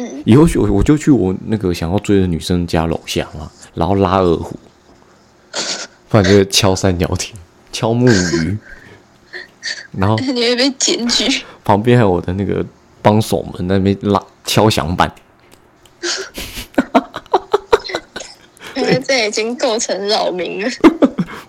[0.00, 4.58] 嗯，以后去我我就去我那个想要追的女生家楼下嘛，然后拉二胡，
[6.08, 7.34] 不然就是敲三角铁、
[7.70, 8.56] 敲木鱼，
[9.92, 11.42] 然后 你会被检举。
[11.62, 12.64] 旁边还有我的那个
[13.02, 15.12] 帮手们那边拉敲响板，
[18.74, 20.70] 因为这已经构成扰民了。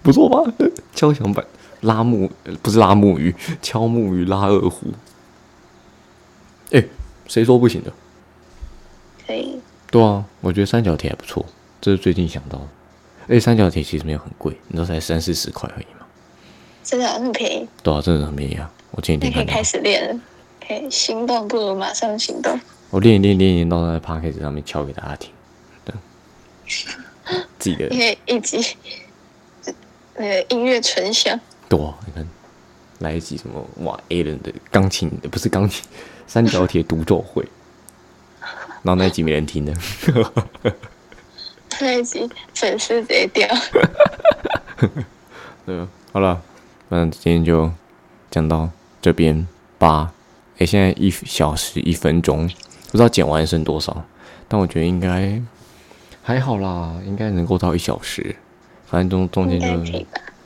[0.03, 0.53] 不错吧？
[0.93, 1.45] 敲响板、
[1.81, 4.87] 拉木呃不是拉木鱼，敲木鱼、拉二胡。
[6.71, 6.83] 哎、
[7.27, 7.93] 谁说不行的？
[9.31, 9.59] 可以，
[9.89, 11.45] 对啊，我觉得三角铁还不错，
[11.79, 12.67] 这是最近想到的。
[13.27, 16.05] 而且三角铁其实没有很贵，你知道才三四十块而已嘛。
[16.83, 18.69] 真的很便宜，对啊，真的很便宜啊！
[18.91, 20.19] 我前几天可以开，始练了。
[20.67, 22.59] 可以心动不如马上行动。
[22.89, 25.31] 我练一练练一练到在 p o c a s t 上面敲给大家听，
[25.85, 25.93] 对，
[27.57, 28.75] 自己的 因为一集
[30.15, 32.27] 那个音乐纯享，对啊，你看
[32.99, 35.83] 来一集什么哇 A 人的钢琴不是钢琴
[36.27, 37.45] 三角铁独奏会，
[38.83, 39.73] 然后那一集没人听的，
[41.79, 43.47] 那一集粉丝直接掉。
[45.65, 46.41] 对啊，好了，
[46.89, 47.71] 那今天就
[48.29, 48.69] 讲到
[49.01, 50.13] 这边吧。
[50.57, 52.47] 诶，现在一小时一分钟，
[52.91, 54.03] 不知道剪完剩多少，
[54.47, 55.41] 但我觉得应该
[56.23, 58.35] 还好啦，应该能够到一小时。
[58.87, 60.05] 反正中中间就？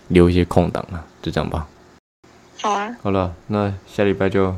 [0.09, 1.67] 留一些空档啊，就这样吧。
[2.61, 4.55] 好啊，好了，那下礼拜就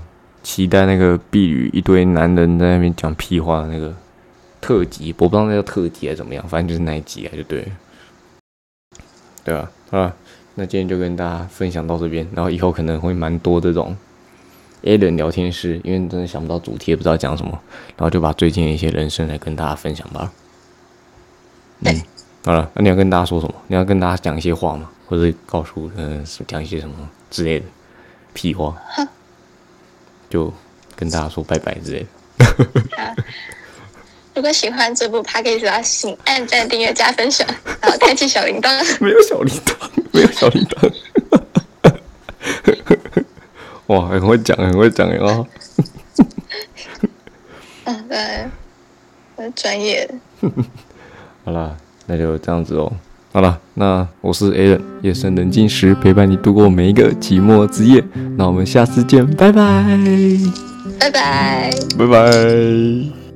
[0.47, 3.93] 期待那个碧宇一堆男人在那边讲屁话的那个
[4.61, 7.67] 特辑，我不知道那叫特辑还是怎么样，反正就是那一集啊，就对了，
[9.43, 9.69] 对吧？
[9.91, 10.15] 好了，
[10.55, 13.93] 那今天就跟大家分享到这边，然后以后可能会蛮多这种
[14.83, 17.51] A 人聊天室，因为真的想不到主题，也不知道讲什么，
[17.97, 20.31] 然后就把最近的一些人生来跟大家分享吧。
[21.81, 22.01] 嗯，
[22.45, 23.53] 好了，那你要跟大家说什么？
[23.67, 24.89] 你要跟大家讲一些话吗？
[25.07, 26.95] 或者告诉嗯讲一些什么
[27.29, 27.65] 之类的
[28.33, 28.73] 屁话？
[30.29, 30.53] 就
[30.95, 32.07] 跟大家说拜拜之类的。
[32.97, 33.13] 好。
[34.35, 37.47] 如果喜欢这部 p a c k a g e 请按赞、订阅、加分享，
[37.81, 38.69] 然后开启小铃铛。
[39.01, 39.73] 没有小铃铛，
[40.13, 40.93] 没有小铃铛。
[43.87, 45.47] 哇，很会讲，很会讲哦。
[47.85, 48.47] 嗯，对，
[49.35, 50.07] 很专业。
[51.43, 51.75] 好啦，
[52.05, 52.93] 那就这样子哦。
[53.37, 58.03] 好了，那我是 A 人，夜深人静时陪伴你度过每一个寂寞之夜。
[58.35, 59.85] 那我们下次见，拜拜，
[60.99, 61.69] 拜拜。
[61.95, 63.26] 拜拜。